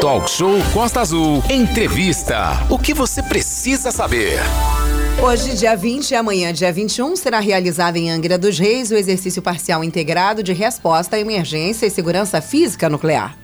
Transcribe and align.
Talk 0.00 0.28
Show 0.28 0.54
Costa 0.74 1.00
Azul. 1.00 1.40
Entrevista. 1.48 2.66
O 2.68 2.76
que 2.76 2.92
você 2.92 3.22
precisa 3.22 3.92
saber? 3.92 4.40
Hoje, 5.22 5.56
dia 5.56 5.76
20 5.76 6.10
e 6.10 6.14
amanhã, 6.16 6.52
dia 6.52 6.72
21, 6.72 7.14
será 7.14 7.38
realizado 7.38 7.96
em 7.96 8.10
Angra 8.10 8.36
dos 8.36 8.58
Reis 8.58 8.90
o 8.90 8.96
exercício 8.96 9.40
parcial 9.40 9.84
integrado 9.84 10.42
de 10.42 10.52
resposta 10.52 11.14
à 11.14 11.20
emergência 11.20 11.86
e 11.86 11.90
segurança 11.90 12.40
física 12.40 12.88
nuclear. 12.88 13.38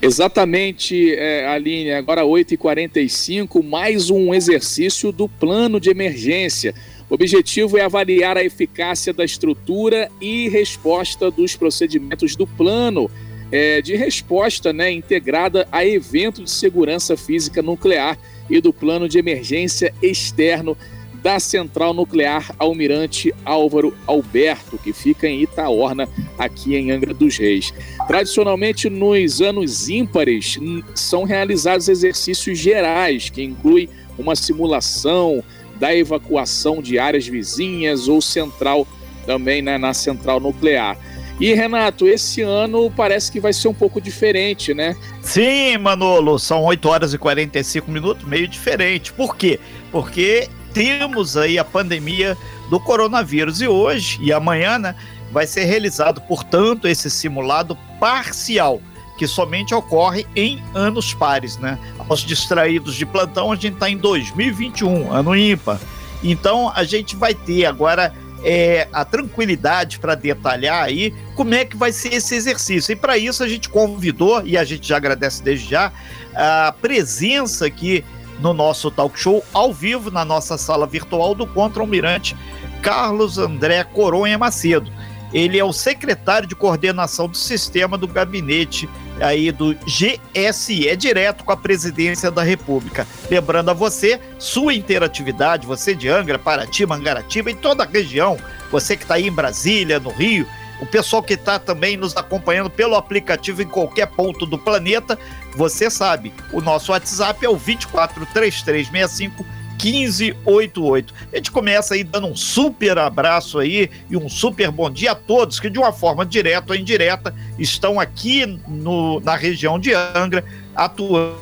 Exatamente, 0.00 1.14
é, 1.14 1.46
Aline, 1.46 1.92
agora 1.92 2.22
8h45, 2.22 3.62
mais 3.62 4.10
um 4.10 4.34
exercício 4.34 5.12
do 5.12 5.28
plano 5.28 5.78
de 5.78 5.90
emergência. 5.90 6.74
O 7.08 7.14
objetivo 7.14 7.78
é 7.78 7.82
avaliar 7.82 8.36
a 8.36 8.42
eficácia 8.42 9.12
da 9.12 9.24
estrutura 9.24 10.10
e 10.20 10.48
resposta 10.48 11.30
dos 11.30 11.54
procedimentos 11.54 12.34
do 12.34 12.48
plano 12.48 13.08
é, 13.52 13.82
de 13.82 13.94
resposta 13.94 14.72
né, 14.72 14.90
integrada 14.90 15.68
a 15.70 15.84
evento 15.84 16.42
de 16.42 16.50
segurança 16.50 17.16
física 17.16 17.60
nuclear 17.60 18.18
e 18.48 18.60
do 18.60 18.72
plano 18.72 19.06
de 19.06 19.18
emergência 19.18 19.94
externo 20.02 20.76
da 21.22 21.38
Central 21.38 21.94
Nuclear 21.94 22.52
Almirante 22.58 23.32
Álvaro 23.44 23.96
Alberto, 24.06 24.76
que 24.76 24.92
fica 24.92 25.28
em 25.28 25.42
Itaorna, 25.42 26.08
aqui 26.36 26.74
em 26.74 26.90
Angra 26.90 27.14
dos 27.14 27.36
Reis. 27.36 27.72
Tradicionalmente, 28.08 28.90
nos 28.90 29.40
anos 29.40 29.88
ímpares, 29.88 30.58
são 30.96 31.22
realizados 31.22 31.88
exercícios 31.88 32.58
gerais, 32.58 33.30
que 33.30 33.40
incluem 33.40 33.88
uma 34.18 34.34
simulação 34.34 35.44
da 35.78 35.94
evacuação 35.94 36.82
de 36.82 36.98
áreas 36.98 37.26
vizinhas 37.26 38.08
ou 38.08 38.20
central 38.20 38.86
também 39.24 39.62
né, 39.62 39.78
na 39.78 39.94
central 39.94 40.40
nuclear. 40.40 40.98
E 41.40 41.54
Renato, 41.54 42.06
esse 42.06 42.42
ano 42.42 42.90
parece 42.90 43.32
que 43.32 43.40
vai 43.40 43.52
ser 43.52 43.68
um 43.68 43.74
pouco 43.74 44.00
diferente, 44.00 44.72
né? 44.72 44.96
Sim, 45.22 45.76
Manolo, 45.78 46.38
são 46.38 46.62
8 46.64 46.88
horas 46.88 47.14
e 47.14 47.18
45 47.18 47.90
minutos, 47.90 48.26
meio 48.26 48.46
diferente. 48.46 49.12
Por 49.12 49.36
quê? 49.36 49.58
Porque 49.90 50.48
temos 50.72 51.36
aí 51.36 51.58
a 51.58 51.64
pandemia 51.64 52.36
do 52.70 52.78
coronavírus 52.78 53.60
e 53.60 53.68
hoje 53.68 54.18
e 54.22 54.32
amanhã, 54.32 54.78
né, 54.78 54.94
vai 55.30 55.46
ser 55.46 55.64
realizado, 55.64 56.20
portanto, 56.22 56.86
esse 56.86 57.10
simulado 57.10 57.76
parcial 57.98 58.80
que 59.18 59.26
somente 59.26 59.74
ocorre 59.74 60.26
em 60.34 60.62
anos 60.74 61.14
pares, 61.14 61.56
né? 61.58 61.78
Aos 62.08 62.20
distraídos 62.20 62.94
de 62.94 63.06
plantão, 63.06 63.52
a 63.52 63.54
gente 63.54 63.74
está 63.74 63.88
em 63.88 63.96
2021, 63.96 65.12
ano 65.12 65.36
ímpar. 65.36 65.78
Então, 66.24 66.72
a 66.74 66.84
gente 66.84 67.14
vai 67.16 67.34
ter 67.34 67.66
agora 67.66 68.12
é, 68.44 68.88
a 68.92 69.04
tranquilidade 69.04 69.98
para 69.98 70.14
detalhar 70.14 70.84
aí 70.84 71.14
como 71.34 71.54
é 71.54 71.64
que 71.64 71.76
vai 71.76 71.92
ser 71.92 72.14
esse 72.14 72.34
exercício. 72.34 72.92
E 72.92 72.96
para 72.96 73.16
isso 73.16 73.42
a 73.42 73.48
gente 73.48 73.68
convidou, 73.68 74.42
e 74.44 74.56
a 74.56 74.64
gente 74.64 74.88
já 74.88 74.96
agradece 74.96 75.42
desde 75.42 75.70
já, 75.70 75.92
a 76.34 76.74
presença 76.80 77.66
aqui 77.66 78.04
no 78.40 78.52
nosso 78.52 78.90
talk 78.90 79.18
show 79.18 79.44
ao 79.52 79.72
vivo 79.72 80.10
na 80.10 80.24
nossa 80.24 80.58
sala 80.58 80.86
virtual 80.86 81.34
do 81.34 81.46
Contra-Almirante 81.46 82.36
Carlos 82.82 83.38
André 83.38 83.84
Coronha 83.84 84.36
Macedo. 84.36 84.92
Ele 85.32 85.58
é 85.58 85.64
o 85.64 85.72
secretário 85.72 86.46
de 86.46 86.54
coordenação 86.54 87.28
do 87.28 87.36
sistema 87.36 87.96
do 87.96 88.06
gabinete 88.06 88.88
aí 89.22 89.52
do 89.52 89.74
GSE, 89.74 90.96
direto 90.96 91.44
com 91.44 91.52
a 91.52 91.56
presidência 91.56 92.30
da 92.30 92.42
República. 92.42 93.06
Lembrando 93.30 93.70
a 93.70 93.74
você, 93.74 94.20
sua 94.38 94.74
interatividade, 94.74 95.66
você 95.66 95.94
de 95.94 96.08
Angra, 96.08 96.38
Paraty, 96.38 96.84
Mangaratiba 96.84 97.50
e 97.50 97.54
toda 97.54 97.84
a 97.84 97.86
região, 97.86 98.36
você 98.70 98.96
que 98.96 99.04
está 99.04 99.14
aí 99.14 99.26
em 99.26 99.32
Brasília, 99.32 100.00
no 100.00 100.10
Rio, 100.10 100.46
o 100.80 100.86
pessoal 100.86 101.22
que 101.22 101.34
está 101.34 101.58
também 101.60 101.96
nos 101.96 102.16
acompanhando 102.16 102.68
pelo 102.68 102.96
aplicativo 102.96 103.62
em 103.62 103.68
qualquer 103.68 104.06
ponto 104.06 104.44
do 104.44 104.58
planeta, 104.58 105.16
você 105.54 105.88
sabe, 105.88 106.34
o 106.52 106.60
nosso 106.60 106.90
WhatsApp 106.90 107.44
é 107.46 107.48
o 107.48 107.56
243365 107.56 109.46
1588. 109.82 111.14
A 111.32 111.36
gente 111.36 111.50
começa 111.50 111.94
aí 111.94 112.04
dando 112.04 112.26
um 112.26 112.36
super 112.36 112.98
abraço 112.98 113.58
aí 113.58 113.90
e 114.08 114.16
um 114.16 114.28
super 114.28 114.70
bom 114.70 114.90
dia 114.90 115.12
a 115.12 115.14
todos 115.14 115.58
que 115.58 115.70
de 115.70 115.78
uma 115.78 115.92
forma 115.92 116.24
direta 116.24 116.72
ou 116.72 116.78
indireta 116.78 117.34
estão 117.58 117.98
aqui 117.98 118.46
no, 118.68 119.20
na 119.20 119.34
região 119.34 119.78
de 119.78 119.92
Angra 119.92 120.44
atuando 120.74 121.38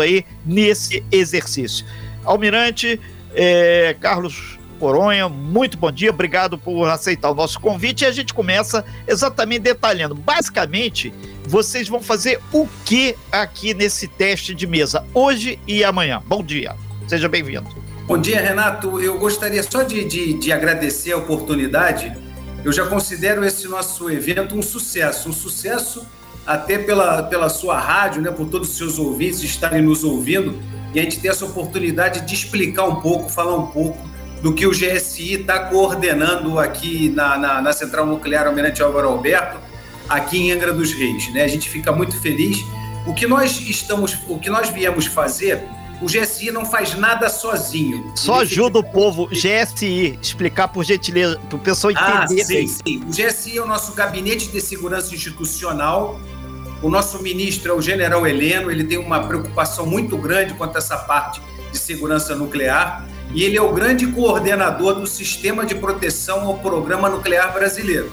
aí 0.00 0.24
nesse 0.44 1.04
exercício. 1.10 1.86
Almirante 2.24 3.00
é, 3.34 3.96
Carlos 4.00 4.58
Coronha, 4.78 5.28
muito 5.28 5.78
bom 5.78 5.90
dia, 5.90 6.10
obrigado 6.10 6.58
por 6.58 6.88
aceitar 6.88 7.30
o 7.30 7.34
nosso 7.34 7.58
convite 7.60 8.02
e 8.02 8.06
a 8.06 8.12
gente 8.12 8.34
começa 8.34 8.84
exatamente 9.06 9.62
detalhando. 9.62 10.14
Basicamente, 10.14 11.12
vocês 11.46 11.88
vão 11.88 12.00
fazer 12.00 12.40
o 12.52 12.68
que 12.84 13.16
aqui 13.30 13.72
nesse 13.72 14.08
teste 14.08 14.54
de 14.54 14.66
mesa, 14.66 15.04
hoje 15.14 15.58
e 15.66 15.84
amanhã. 15.84 16.22
Bom 16.26 16.42
dia. 16.42 16.74
Seja 17.06 17.28
bem-vindo. 17.28 17.68
Bom 18.06 18.18
dia, 18.18 18.40
Renato. 18.40 19.00
Eu 19.00 19.18
gostaria 19.18 19.62
só 19.62 19.82
de, 19.82 20.04
de, 20.04 20.34
de, 20.34 20.52
agradecer 20.52 21.12
a 21.12 21.18
oportunidade. 21.18 22.16
Eu 22.64 22.72
já 22.72 22.86
considero 22.86 23.44
esse 23.44 23.68
nosso 23.68 24.10
evento 24.10 24.56
um 24.56 24.62
sucesso, 24.62 25.28
um 25.28 25.32
sucesso 25.32 26.06
até 26.46 26.78
pela, 26.78 27.22
pela 27.22 27.48
sua 27.48 27.78
rádio, 27.78 28.22
né, 28.22 28.30
por 28.30 28.48
todos 28.48 28.70
os 28.70 28.76
seus 28.76 28.98
ouvintes 28.98 29.42
estarem 29.42 29.82
nos 29.82 30.02
ouvindo 30.02 30.58
e 30.94 31.00
a 31.00 31.02
gente 31.02 31.18
ter 31.20 31.28
essa 31.28 31.44
oportunidade 31.44 32.20
de 32.22 32.34
explicar 32.34 32.84
um 32.84 32.96
pouco, 32.96 33.28
falar 33.28 33.56
um 33.56 33.66
pouco 33.66 33.98
do 34.42 34.52
que 34.52 34.66
o 34.66 34.70
GSI 34.70 35.34
está 35.34 35.58
coordenando 35.58 36.58
aqui 36.58 37.08
na, 37.08 37.36
na, 37.36 37.62
na, 37.62 37.72
Central 37.72 38.06
Nuclear 38.06 38.46
Almirante 38.46 38.82
Álvaro 38.82 39.08
Alberto, 39.08 39.58
aqui 40.08 40.38
em 40.38 40.52
Angra 40.52 40.72
dos 40.72 40.92
Reis. 40.92 41.32
Né? 41.32 41.42
A 41.42 41.48
gente 41.48 41.68
fica 41.68 41.90
muito 41.92 42.18
feliz. 42.20 42.58
O 43.06 43.14
que 43.14 43.26
nós 43.26 43.58
estamos, 43.60 44.18
o 44.28 44.38
que 44.38 44.50
nós 44.50 44.68
viemos 44.68 45.06
fazer 45.06 45.62
o 46.00 46.06
GSI 46.06 46.50
não 46.50 46.66
faz 46.66 46.94
nada 46.94 47.28
sozinho. 47.28 48.12
Só 48.16 48.40
ajuda 48.40 48.78
o 48.78 48.84
povo, 48.84 49.28
GSI, 49.28 50.18
explicar 50.20 50.68
por 50.68 50.84
gentileza, 50.84 51.38
para 51.48 51.56
o 51.56 51.58
pessoal 51.58 51.92
ah, 51.96 52.24
entender. 52.24 52.42
Ah, 52.42 52.46
sim, 52.46 52.66
sim. 52.66 53.04
O 53.04 53.10
GSI 53.10 53.58
é 53.58 53.62
o 53.62 53.66
nosso 53.66 53.92
gabinete 53.92 54.48
de 54.48 54.60
segurança 54.60 55.14
institucional. 55.14 56.20
O 56.82 56.90
nosso 56.90 57.22
ministro 57.22 57.72
é 57.72 57.74
o 57.74 57.80
general 57.80 58.26
Heleno, 58.26 58.70
ele 58.70 58.84
tem 58.84 58.98
uma 58.98 59.26
preocupação 59.26 59.86
muito 59.86 60.18
grande 60.18 60.52
quanto 60.54 60.76
a 60.76 60.78
essa 60.78 60.98
parte 60.98 61.40
de 61.72 61.78
segurança 61.78 62.34
nuclear. 62.34 63.06
E 63.32 63.42
ele 63.42 63.56
é 63.56 63.62
o 63.62 63.72
grande 63.72 64.06
coordenador 64.06 64.94
do 64.94 65.06
sistema 65.06 65.64
de 65.64 65.74
proteção 65.74 66.46
ao 66.46 66.58
programa 66.58 67.08
nuclear 67.08 67.52
brasileiro. 67.52 68.12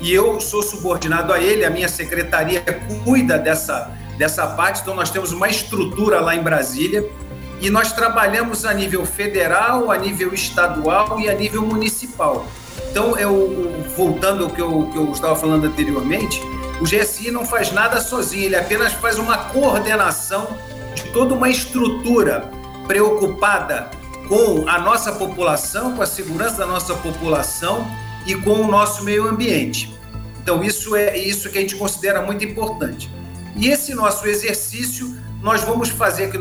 E 0.00 0.12
eu 0.12 0.40
sou 0.40 0.62
subordinado 0.62 1.32
a 1.32 1.40
ele, 1.40 1.64
a 1.64 1.70
minha 1.70 1.88
secretaria 1.88 2.62
cuida 3.04 3.38
dessa 3.38 3.96
dessa 4.20 4.46
parte. 4.46 4.82
Então, 4.82 4.94
nós 4.94 5.10
temos 5.10 5.32
uma 5.32 5.48
estrutura 5.48 6.20
lá 6.20 6.36
em 6.36 6.42
Brasília 6.42 7.10
e 7.58 7.70
nós 7.70 7.90
trabalhamos 7.92 8.66
a 8.66 8.74
nível 8.74 9.06
federal, 9.06 9.90
a 9.90 9.96
nível 9.96 10.34
estadual 10.34 11.18
e 11.18 11.28
a 11.28 11.34
nível 11.34 11.62
municipal. 11.62 12.46
Então, 12.90 13.18
eu, 13.18 13.82
voltando 13.96 14.44
ao 14.44 14.50
que 14.50 14.60
eu, 14.60 14.90
que 14.92 14.98
eu 14.98 15.10
estava 15.10 15.34
falando 15.34 15.64
anteriormente, 15.64 16.38
o 16.80 16.84
GSI 16.84 17.30
não 17.30 17.46
faz 17.46 17.72
nada 17.72 17.98
sozinho, 17.98 18.44
ele 18.44 18.56
apenas 18.56 18.92
faz 18.92 19.18
uma 19.18 19.38
coordenação 19.38 20.48
de 20.94 21.04
toda 21.12 21.32
uma 21.34 21.48
estrutura 21.48 22.50
preocupada 22.86 23.90
com 24.28 24.68
a 24.68 24.78
nossa 24.78 25.12
população, 25.12 25.96
com 25.96 26.02
a 26.02 26.06
segurança 26.06 26.58
da 26.58 26.66
nossa 26.66 26.94
população 26.94 27.86
e 28.26 28.34
com 28.34 28.52
o 28.52 28.66
nosso 28.66 29.02
meio 29.02 29.26
ambiente. 29.26 29.98
Então, 30.42 30.62
isso 30.62 30.94
é 30.94 31.16
isso 31.16 31.48
que 31.48 31.56
a 31.56 31.60
gente 31.62 31.76
considera 31.76 32.20
muito 32.20 32.44
importante. 32.44 33.10
E 33.60 33.68
esse 33.68 33.94
nosso 33.94 34.26
exercício 34.26 35.14
nós 35.42 35.62
vamos 35.62 35.90
fazer 35.90 36.30
que 36.30 36.38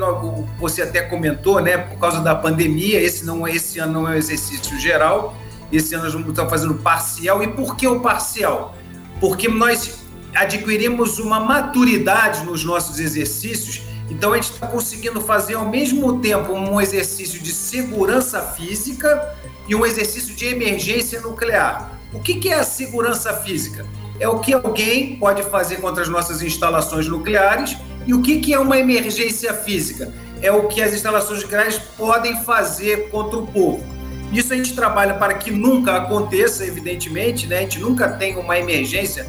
você 0.57 0.84
até 0.84 1.02
comentou, 1.02 1.62
né, 1.62 1.78
por 1.78 2.00
causa 2.00 2.22
da 2.22 2.34
pandemia, 2.34 3.00
esse 3.02 3.25
não 3.25 3.46
esse 3.46 3.78
ano 3.78 3.94
não 3.94 4.07
é 4.07 4.12
um 4.12 4.16
exercício 4.16 4.80
geral, 4.80 5.35
esse 5.69 5.94
ano 5.94 6.06
nós 6.06 6.13
vamos 6.13 6.30
estar 6.30 6.47
fazendo 6.47 6.75
parcial. 6.75 7.44
E 7.44 7.47
por 7.50 7.75
que 7.75 7.85
o 7.85 8.00
parcial? 8.00 8.74
Porque 9.19 9.50
nós 9.50 10.00
adquirimos 10.34 11.19
uma 11.19 11.41
maturidade 11.41 12.46
nos 12.46 12.63
nossos 12.63 13.00
exercícios, 13.00 13.81
então 14.10 14.31
a 14.31 14.38
gente 14.38 14.54
está 14.54 14.68
conseguindo 14.68 15.19
fazer 15.19 15.56
ao 15.56 15.68
mesmo 15.68 16.19
tempo 16.19 16.54
um 16.54 16.80
exercício 16.80 17.42
de 17.42 17.51
segurança 17.51 18.42
física 18.42 19.36
e 19.68 19.75
um 19.75 19.86
exercício 19.86 20.33
de 20.33 20.45
emergência 20.45 21.19
nuclear. 21.19 22.00
O 22.13 22.19
que, 22.22 22.36
que 22.36 22.48
é 22.48 22.60
a 22.60 22.63
segurança 22.63 23.33
física? 23.33 23.86
É 24.19 24.27
o 24.27 24.39
que 24.39 24.54
alguém 24.54 25.16
pode 25.16 25.44
fazer 25.44 25.77
contra 25.77 26.04
as 26.04 26.10
nossas 26.10 26.42
instalações 26.42 27.07
nucleares 27.07 27.77
e 28.06 28.13
o 28.13 28.21
que, 28.21 28.39
que 28.39 28.54
é 28.54 28.60
uma 28.60 28.77
emergência 28.77 29.54
física? 29.54 30.13
É 30.42 30.51
o 30.51 30.68
que 30.68 30.81
as 30.81 30.94
instalações 30.94 31.42
nucleares 31.42 31.77
podem 31.98 32.44
fazer 32.44 33.10
contra 33.10 33.39
o 33.39 33.48
povo. 33.48 33.83
Isso 34.31 34.54
a 34.54 34.56
gente 34.56 34.74
trabalha 34.74 35.16
para 35.16 35.33
que 35.36 35.51
nunca 35.51 35.95
aconteça, 35.95 36.66
evidentemente, 36.66 37.48
né? 37.48 37.60
a 37.60 37.62
gente 37.62 37.80
nunca 37.80 38.10
tem 38.10 38.38
uma 38.38 38.60
emergência 38.60 39.25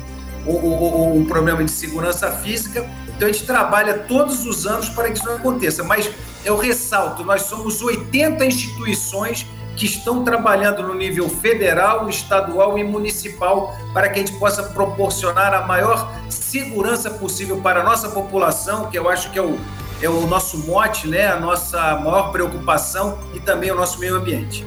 ou, 0.46 0.62
ou, 0.62 0.82
ou 0.82 1.16
um 1.16 1.24
problema 1.24 1.62
de 1.64 1.70
segurança 1.70 2.30
física, 2.30 2.88
então 3.16 3.28
a 3.28 3.32
gente 3.32 3.44
trabalha 3.44 3.94
todos 3.94 4.46
os 4.46 4.66
anos 4.66 4.88
para 4.88 5.10
que 5.10 5.18
isso 5.18 5.26
não 5.26 5.36
aconteça. 5.36 5.84
Mas 5.84 6.10
eu 6.44 6.56
ressalto, 6.56 7.22
nós 7.24 7.42
somos 7.42 7.80
80 7.80 8.44
instituições 8.44 9.46
que 9.80 9.86
estão 9.86 10.22
trabalhando 10.22 10.82
no 10.82 10.94
nível 10.94 11.26
federal, 11.26 12.06
estadual 12.06 12.78
e 12.78 12.84
municipal 12.84 13.74
para 13.94 14.10
que 14.10 14.20
a 14.20 14.22
gente 14.22 14.38
possa 14.38 14.62
proporcionar 14.62 15.54
a 15.54 15.66
maior 15.66 16.12
segurança 16.28 17.08
possível 17.08 17.62
para 17.62 17.80
a 17.80 17.82
nossa 17.82 18.10
população, 18.10 18.90
que 18.90 18.98
eu 18.98 19.08
acho 19.08 19.30
que 19.30 19.38
é 19.38 19.42
o, 19.42 19.58
é 20.02 20.08
o 20.10 20.26
nosso 20.26 20.58
mote, 20.66 21.08
né? 21.08 21.28
a 21.28 21.40
nossa 21.40 21.96
maior 21.96 22.30
preocupação 22.30 23.18
e 23.32 23.40
também 23.40 23.70
o 23.70 23.74
nosso 23.74 23.98
meio 23.98 24.16
ambiente. 24.16 24.66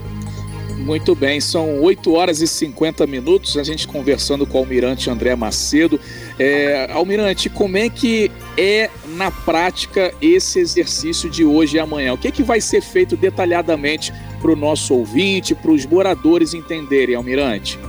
Muito 0.80 1.14
bem, 1.14 1.40
são 1.40 1.80
8 1.80 2.12
horas 2.12 2.42
e 2.42 2.48
50 2.48 3.06
minutos, 3.06 3.56
a 3.56 3.64
gente 3.64 3.88
conversando 3.88 4.48
com 4.48 4.58
o 4.58 4.62
Almirante 4.62 5.12
André 5.12 5.36
Macedo. 5.36 6.00
É, 6.40 6.92
Almirante, 6.92 7.52
como 7.52 7.78
é 7.78 7.88
que 7.88 8.32
é 8.58 8.90
na 9.10 9.30
prática 9.30 10.12
esse 10.20 10.60
exercício 10.60 11.30
de 11.30 11.46
hoje 11.46 11.78
e 11.78 11.80
amanhã? 11.80 12.14
O 12.14 12.18
que, 12.18 12.28
é 12.28 12.32
que 12.32 12.42
vai 12.42 12.60
ser 12.60 12.82
feito 12.82 13.16
detalhadamente 13.16 14.12
para 14.44 14.52
o 14.52 14.58
nosso 14.58 14.94
ouvinte, 14.94 15.56
para 15.56 15.72
os 15.72 15.86
moradores 15.86 16.54
entenderem, 16.54 17.16
Almirante? 17.16 17.80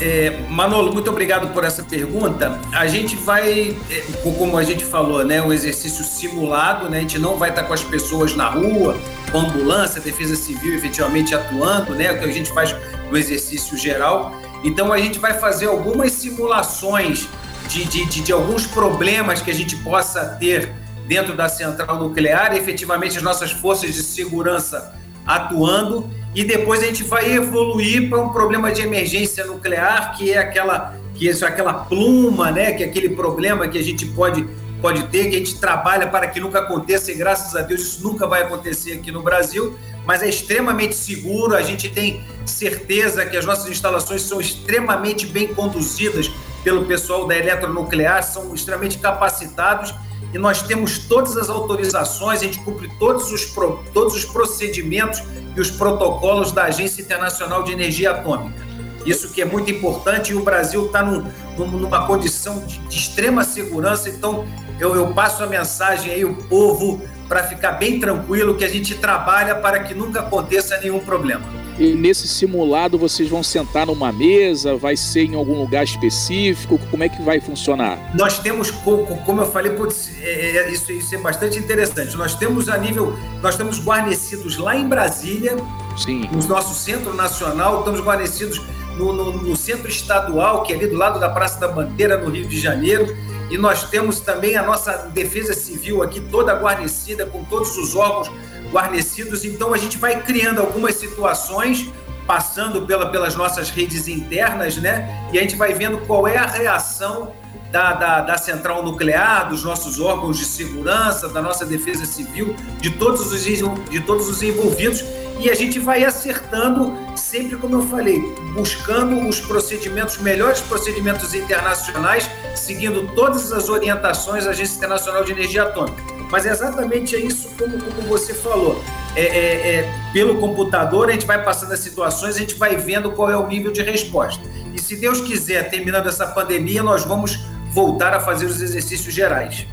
É, 0.00 0.46
Manolo, 0.48 0.92
muito 0.92 1.10
obrigado 1.10 1.52
por 1.52 1.64
essa 1.64 1.82
pergunta. 1.82 2.56
A 2.72 2.86
gente 2.86 3.16
vai, 3.16 3.76
é, 3.90 4.04
como 4.22 4.56
a 4.56 4.62
gente 4.62 4.84
falou, 4.84 5.24
né, 5.24 5.42
um 5.42 5.52
exercício 5.52 6.04
simulado, 6.04 6.88
né, 6.88 6.98
a 6.98 7.00
gente 7.00 7.18
não 7.18 7.36
vai 7.36 7.50
estar 7.50 7.64
com 7.64 7.74
as 7.74 7.82
pessoas 7.82 8.36
na 8.36 8.48
rua, 8.48 8.96
com 9.32 9.40
ambulância, 9.40 10.00
defesa 10.00 10.36
civil 10.36 10.76
efetivamente 10.76 11.34
atuando, 11.34 11.96
né, 11.96 12.12
o 12.12 12.18
que 12.20 12.24
a 12.24 12.32
gente 12.32 12.52
faz 12.52 12.76
no 13.10 13.18
exercício 13.18 13.76
geral. 13.76 14.32
Então 14.62 14.92
a 14.92 14.98
gente 14.98 15.18
vai 15.18 15.34
fazer 15.34 15.66
algumas 15.66 16.12
simulações 16.12 17.28
de, 17.68 17.84
de, 17.84 18.04
de, 18.06 18.20
de 18.20 18.32
alguns 18.32 18.68
problemas 18.68 19.42
que 19.42 19.50
a 19.50 19.54
gente 19.54 19.74
possa 19.78 20.24
ter 20.38 20.72
dentro 21.08 21.34
da 21.34 21.48
central 21.48 21.98
nuclear, 21.98 22.54
efetivamente 22.54 23.16
as 23.16 23.22
nossas 23.24 23.50
forças 23.50 23.92
de 23.92 24.02
segurança 24.04 24.94
atuando 25.28 26.08
e 26.34 26.42
depois 26.42 26.82
a 26.82 26.86
gente 26.86 27.04
vai 27.04 27.30
evoluir 27.30 28.08
para 28.08 28.18
um 28.18 28.30
problema 28.30 28.72
de 28.72 28.80
emergência 28.80 29.44
nuclear, 29.44 30.16
que 30.16 30.32
é 30.32 30.38
aquela 30.38 30.96
que 31.14 31.28
é 31.28 31.32
aquela 31.32 31.74
pluma, 31.74 32.52
né, 32.52 32.72
que 32.72 32.84
é 32.84 32.86
aquele 32.86 33.10
problema 33.10 33.66
que 33.66 33.76
a 33.76 33.82
gente 33.82 34.06
pode 34.06 34.46
pode 34.80 35.02
ter, 35.08 35.28
que 35.28 35.34
a 35.34 35.38
gente 35.40 35.58
trabalha 35.58 36.06
para 36.06 36.28
que 36.28 36.38
nunca 36.38 36.60
aconteça, 36.60 37.10
e 37.10 37.14
graças 37.16 37.56
a 37.56 37.62
Deus 37.62 37.80
isso 37.80 38.02
nunca 38.04 38.28
vai 38.28 38.42
acontecer 38.42 38.92
aqui 38.92 39.10
no 39.10 39.22
Brasil, 39.22 39.76
mas 40.06 40.22
é 40.22 40.28
extremamente 40.28 40.94
seguro, 40.94 41.56
a 41.56 41.62
gente 41.62 41.88
tem 41.88 42.22
certeza 42.46 43.26
que 43.26 43.36
as 43.36 43.44
nossas 43.44 43.68
instalações 43.68 44.22
são 44.22 44.40
extremamente 44.40 45.26
bem 45.26 45.48
conduzidas 45.48 46.30
pelo 46.62 46.84
pessoal 46.84 47.26
da 47.26 47.36
eletronuclear, 47.36 48.22
são 48.22 48.54
extremamente 48.54 48.98
capacitados 48.98 49.92
e 50.32 50.38
nós 50.38 50.62
temos 50.62 50.98
todas 50.98 51.36
as 51.36 51.48
autorizações, 51.48 52.40
a 52.40 52.44
gente 52.44 52.58
cumpre 52.60 52.90
todos 52.98 53.32
os, 53.32 53.46
todos 53.92 54.14
os 54.14 54.24
procedimentos 54.24 55.22
e 55.56 55.60
os 55.60 55.70
protocolos 55.70 56.52
da 56.52 56.64
Agência 56.64 57.00
Internacional 57.02 57.62
de 57.62 57.72
Energia 57.72 58.10
Atômica. 58.10 58.66
Isso 59.06 59.32
que 59.32 59.40
é 59.40 59.44
muito 59.44 59.70
importante 59.70 60.32
e 60.32 60.34
o 60.34 60.42
Brasil 60.42 60.86
está 60.86 61.02
num, 61.02 61.24
numa 61.56 62.06
condição 62.06 62.60
de, 62.66 62.78
de, 62.78 62.98
extrema 62.98 63.42
segurança, 63.42 64.10
então 64.10 64.46
eu, 64.78 64.94
eu 64.94 65.14
passo 65.14 65.42
a 65.42 65.46
mensagem 65.46 66.12
aí, 66.12 66.24
o 66.24 66.34
povo, 66.34 67.00
para 67.26 67.44
ficar 67.44 67.72
bem 67.72 67.98
tranquilo 67.98 68.54
que 68.54 68.64
a 68.64 68.68
gente 68.68 68.94
trabalha 68.96 69.54
para 69.54 69.80
que 69.80 69.94
nunca 69.94 70.20
aconteça 70.20 70.78
nenhum 70.78 71.00
problema. 71.00 71.44
E 71.78 71.94
nesse 71.94 72.26
simulado 72.26 72.98
vocês 72.98 73.28
vão 73.28 73.40
sentar 73.40 73.86
numa 73.86 74.10
mesa? 74.10 74.76
Vai 74.76 74.96
ser 74.96 75.22
em 75.22 75.36
algum 75.36 75.56
lugar 75.60 75.84
específico? 75.84 76.78
Como 76.90 77.04
é 77.04 77.08
que 77.08 77.22
vai 77.22 77.40
funcionar? 77.40 77.98
Nós 78.16 78.40
temos, 78.40 78.70
como 78.72 79.40
eu 79.40 79.50
falei, 79.52 79.72
é, 80.20 80.56
é, 80.56 80.70
isso, 80.72 80.90
isso 80.90 81.14
é 81.14 81.18
bastante 81.18 81.56
interessante. 81.56 82.16
Nós 82.16 82.34
temos 82.34 82.68
a 82.68 82.76
nível, 82.76 83.16
nós 83.40 83.56
temos 83.56 83.78
guarnecidos 83.78 84.56
lá 84.56 84.76
em 84.76 84.88
Brasília, 84.88 85.56
Sim. 85.96 86.28
no 86.32 86.44
nosso 86.48 86.74
centro 86.74 87.14
nacional, 87.14 87.78
estamos 87.78 88.00
guarnecidos 88.00 88.60
no, 88.96 89.12
no, 89.12 89.32
no 89.32 89.56
centro 89.56 89.88
estadual, 89.88 90.64
que 90.64 90.72
é 90.72 90.76
ali 90.76 90.88
do 90.88 90.96
lado 90.96 91.20
da 91.20 91.28
Praça 91.28 91.60
da 91.60 91.68
Bandeira, 91.68 92.18
no 92.18 92.28
Rio 92.28 92.48
de 92.48 92.58
Janeiro. 92.58 93.16
E 93.50 93.56
nós 93.56 93.84
temos 93.88 94.18
também 94.18 94.56
a 94.56 94.62
nossa 94.62 95.08
defesa 95.14 95.54
civil 95.54 96.02
aqui 96.02 96.20
toda 96.20 96.52
guarnecida, 96.54 97.24
com 97.24 97.44
todos 97.44 97.78
os 97.78 97.94
órgãos 97.94 98.30
guarnecidos. 98.72 99.44
Então 99.44 99.74
a 99.74 99.78
gente 99.78 99.98
vai 99.98 100.22
criando 100.22 100.60
algumas 100.60 100.94
situações, 100.96 101.90
passando 102.26 102.82
pela, 102.82 103.10
pelas 103.10 103.34
nossas 103.34 103.70
redes 103.70 104.08
internas, 104.08 104.76
né? 104.76 105.28
E 105.32 105.38
a 105.38 105.42
gente 105.42 105.56
vai 105.56 105.72
vendo 105.72 105.98
qual 106.06 106.26
é 106.26 106.36
a 106.36 106.46
reação 106.46 107.32
da, 107.70 107.92
da, 107.92 108.20
da, 108.20 108.38
central 108.38 108.82
nuclear, 108.82 109.48
dos 109.48 109.62
nossos 109.62 110.00
órgãos 110.00 110.38
de 110.38 110.44
segurança, 110.44 111.28
da 111.28 111.42
nossa 111.42 111.66
defesa 111.66 112.06
civil, 112.06 112.54
de 112.80 112.90
todos 112.90 113.32
os, 113.32 113.42
de 113.42 114.00
todos 114.00 114.28
os 114.28 114.42
envolvidos. 114.42 115.04
E 115.40 115.48
a 115.48 115.54
gente 115.54 115.78
vai 115.78 116.04
acertando, 116.04 116.96
sempre 117.16 117.56
como 117.56 117.76
eu 117.76 117.86
falei, 117.86 118.20
buscando 118.54 119.28
os 119.28 119.38
procedimentos, 119.38 120.18
melhores 120.18 120.60
procedimentos 120.60 121.32
internacionais, 121.32 122.28
seguindo 122.56 123.14
todas 123.14 123.52
as 123.52 123.68
orientações 123.68 124.44
da 124.44 124.50
Agência 124.50 124.76
Internacional 124.76 125.24
de 125.24 125.32
Energia 125.32 125.62
Atômica. 125.62 126.17
Mas 126.30 126.44
é 126.46 126.50
exatamente 126.50 127.16
isso 127.16 127.48
como, 127.58 127.78
como 127.78 128.02
você 128.08 128.34
falou. 128.34 128.82
É, 129.16 129.22
é, 129.22 129.74
é, 129.76 129.94
pelo 130.12 130.36
computador, 130.38 131.08
a 131.08 131.12
gente 131.12 131.26
vai 131.26 131.42
passando 131.42 131.72
as 131.72 131.80
situações, 131.80 132.36
a 132.36 132.38
gente 132.38 132.54
vai 132.54 132.76
vendo 132.76 133.10
qual 133.12 133.30
é 133.30 133.36
o 133.36 133.46
nível 133.46 133.72
de 133.72 133.82
resposta. 133.82 134.42
E 134.74 134.80
se 134.80 134.96
Deus 134.96 135.20
quiser, 135.20 135.70
terminando 135.70 136.06
essa 136.06 136.26
pandemia, 136.26 136.82
nós 136.82 137.04
vamos 137.04 137.38
voltar 137.70 138.14
a 138.14 138.20
fazer 138.20 138.46
os 138.46 138.60
exercícios 138.60 139.14
gerais. 139.14 139.66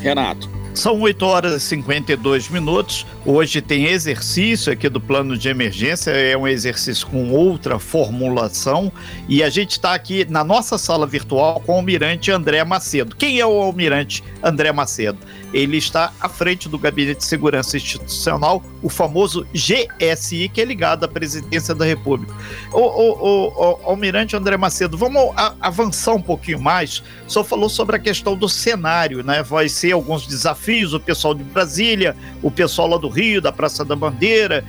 Renato. 0.00 0.48
São 0.74 1.00
8 1.00 1.24
horas 1.24 1.54
e 1.54 1.60
52 1.60 2.48
minutos. 2.48 3.06
Hoje 3.24 3.60
tem 3.62 3.86
exercício 3.86 4.72
aqui 4.72 4.88
do 4.88 5.00
plano 5.00 5.38
de 5.38 5.48
emergência, 5.48 6.10
é 6.10 6.36
um 6.36 6.48
exercício 6.48 7.06
com 7.06 7.30
outra 7.30 7.78
formulação. 7.78 8.90
E 9.28 9.40
a 9.44 9.48
gente 9.48 9.70
está 9.70 9.94
aqui 9.94 10.26
na 10.28 10.42
nossa 10.42 10.76
sala 10.76 11.06
virtual 11.06 11.60
com 11.60 11.74
o 11.74 11.76
almirante 11.76 12.32
André 12.32 12.64
Macedo. 12.64 13.14
Quem 13.14 13.38
é 13.38 13.46
o 13.46 13.62
almirante 13.62 14.24
André 14.42 14.72
Macedo? 14.72 15.18
Ele 15.54 15.76
está 15.76 16.12
à 16.20 16.28
frente 16.28 16.68
do 16.68 16.76
Gabinete 16.76 17.18
de 17.18 17.24
Segurança 17.24 17.76
Institucional, 17.76 18.60
o 18.82 18.88
famoso 18.88 19.46
GSI, 19.54 20.48
que 20.48 20.60
é 20.60 20.64
ligado 20.64 21.04
à 21.04 21.08
Presidência 21.08 21.72
da 21.72 21.84
República. 21.84 22.34
O, 22.72 22.80
o, 22.80 23.12
o, 23.12 23.80
o 23.84 23.90
almirante 23.90 24.34
André 24.34 24.56
Macedo, 24.56 24.98
vamos 24.98 25.32
a, 25.36 25.54
avançar 25.60 26.14
um 26.14 26.20
pouquinho 26.20 26.60
mais. 26.60 27.04
Só 27.28 27.44
falou 27.44 27.68
sobre 27.68 27.94
a 27.94 28.00
questão 28.00 28.36
do 28.36 28.48
cenário, 28.48 29.22
né? 29.22 29.44
Vai 29.44 29.68
ser 29.68 29.92
alguns 29.92 30.26
desafios, 30.26 30.63
o 30.92 31.00
pessoal 31.00 31.34
de 31.34 31.44
Brasília, 31.44 32.16
o 32.42 32.50
pessoal 32.50 32.88
lá 32.88 32.96
do 32.96 33.08
Rio, 33.08 33.40
da 33.40 33.52
Praça 33.52 33.84
da 33.84 33.94
Bandeira, 33.94 34.64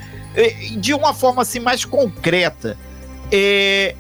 de 0.77 0.93
uma 0.93 1.13
forma 1.13 1.41
assim 1.41 1.59
mais 1.59 1.85
concreta. 1.85 2.77
É, 3.31 3.95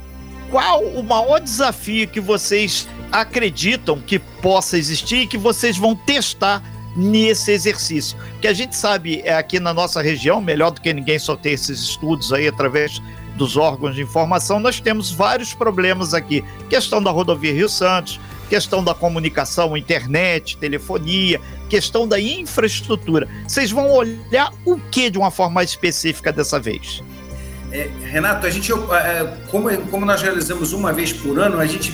qual 0.49 0.83
o 0.83 1.03
maior 1.03 1.39
desafio 1.39 2.07
que 2.07 2.19
vocês 2.19 2.87
acreditam 3.11 3.99
que 3.99 4.19
possa 4.19 4.77
existir 4.77 5.21
e 5.21 5.27
que 5.27 5.37
vocês 5.37 5.77
vão 5.77 5.95
testar 5.95 6.61
nesse 6.95 7.51
exercício. 7.51 8.17
Que 8.41 8.47
a 8.47 8.53
gente 8.53 8.75
sabe 8.75 9.21
é 9.23 9.35
aqui 9.35 9.59
na 9.59 9.73
nossa 9.73 10.01
região, 10.01 10.39
melhor 10.41 10.71
do 10.71 10.81
que 10.81 10.93
ninguém 10.93 11.19
só 11.19 11.35
ter 11.35 11.51
esses 11.51 11.79
estudos 11.79 12.31
aí 12.31 12.47
através 12.47 13.01
dos 13.35 13.57
órgãos 13.57 13.95
de 13.95 14.01
informação, 14.01 14.59
nós 14.59 14.79
temos 14.79 15.11
vários 15.11 15.53
problemas 15.53 16.13
aqui. 16.13 16.43
Questão 16.69 17.03
da 17.03 17.11
rodovia 17.11 17.53
Rio 17.53 17.67
Santos, 17.67 18.19
questão 18.49 18.83
da 18.83 18.93
comunicação, 18.93 19.75
internet, 19.75 20.57
telefonia, 20.57 21.41
questão 21.69 22.07
da 22.07 22.19
infraestrutura. 22.19 23.27
Vocês 23.47 23.71
vão 23.71 23.91
olhar 23.91 24.51
o 24.65 24.77
que 24.77 25.09
de 25.09 25.17
uma 25.17 25.31
forma 25.31 25.63
específica 25.63 26.31
dessa 26.31 26.59
vez? 26.59 27.03
É, 27.71 27.89
Renato, 28.05 28.45
a 28.45 28.49
gente, 28.49 28.71
é, 28.71 29.33
como, 29.49 29.69
como 29.87 30.05
nós 30.05 30.21
realizamos 30.21 30.73
uma 30.73 30.93
vez 30.93 31.11
por 31.11 31.39
ano, 31.39 31.59
a 31.59 31.65
gente 31.65 31.93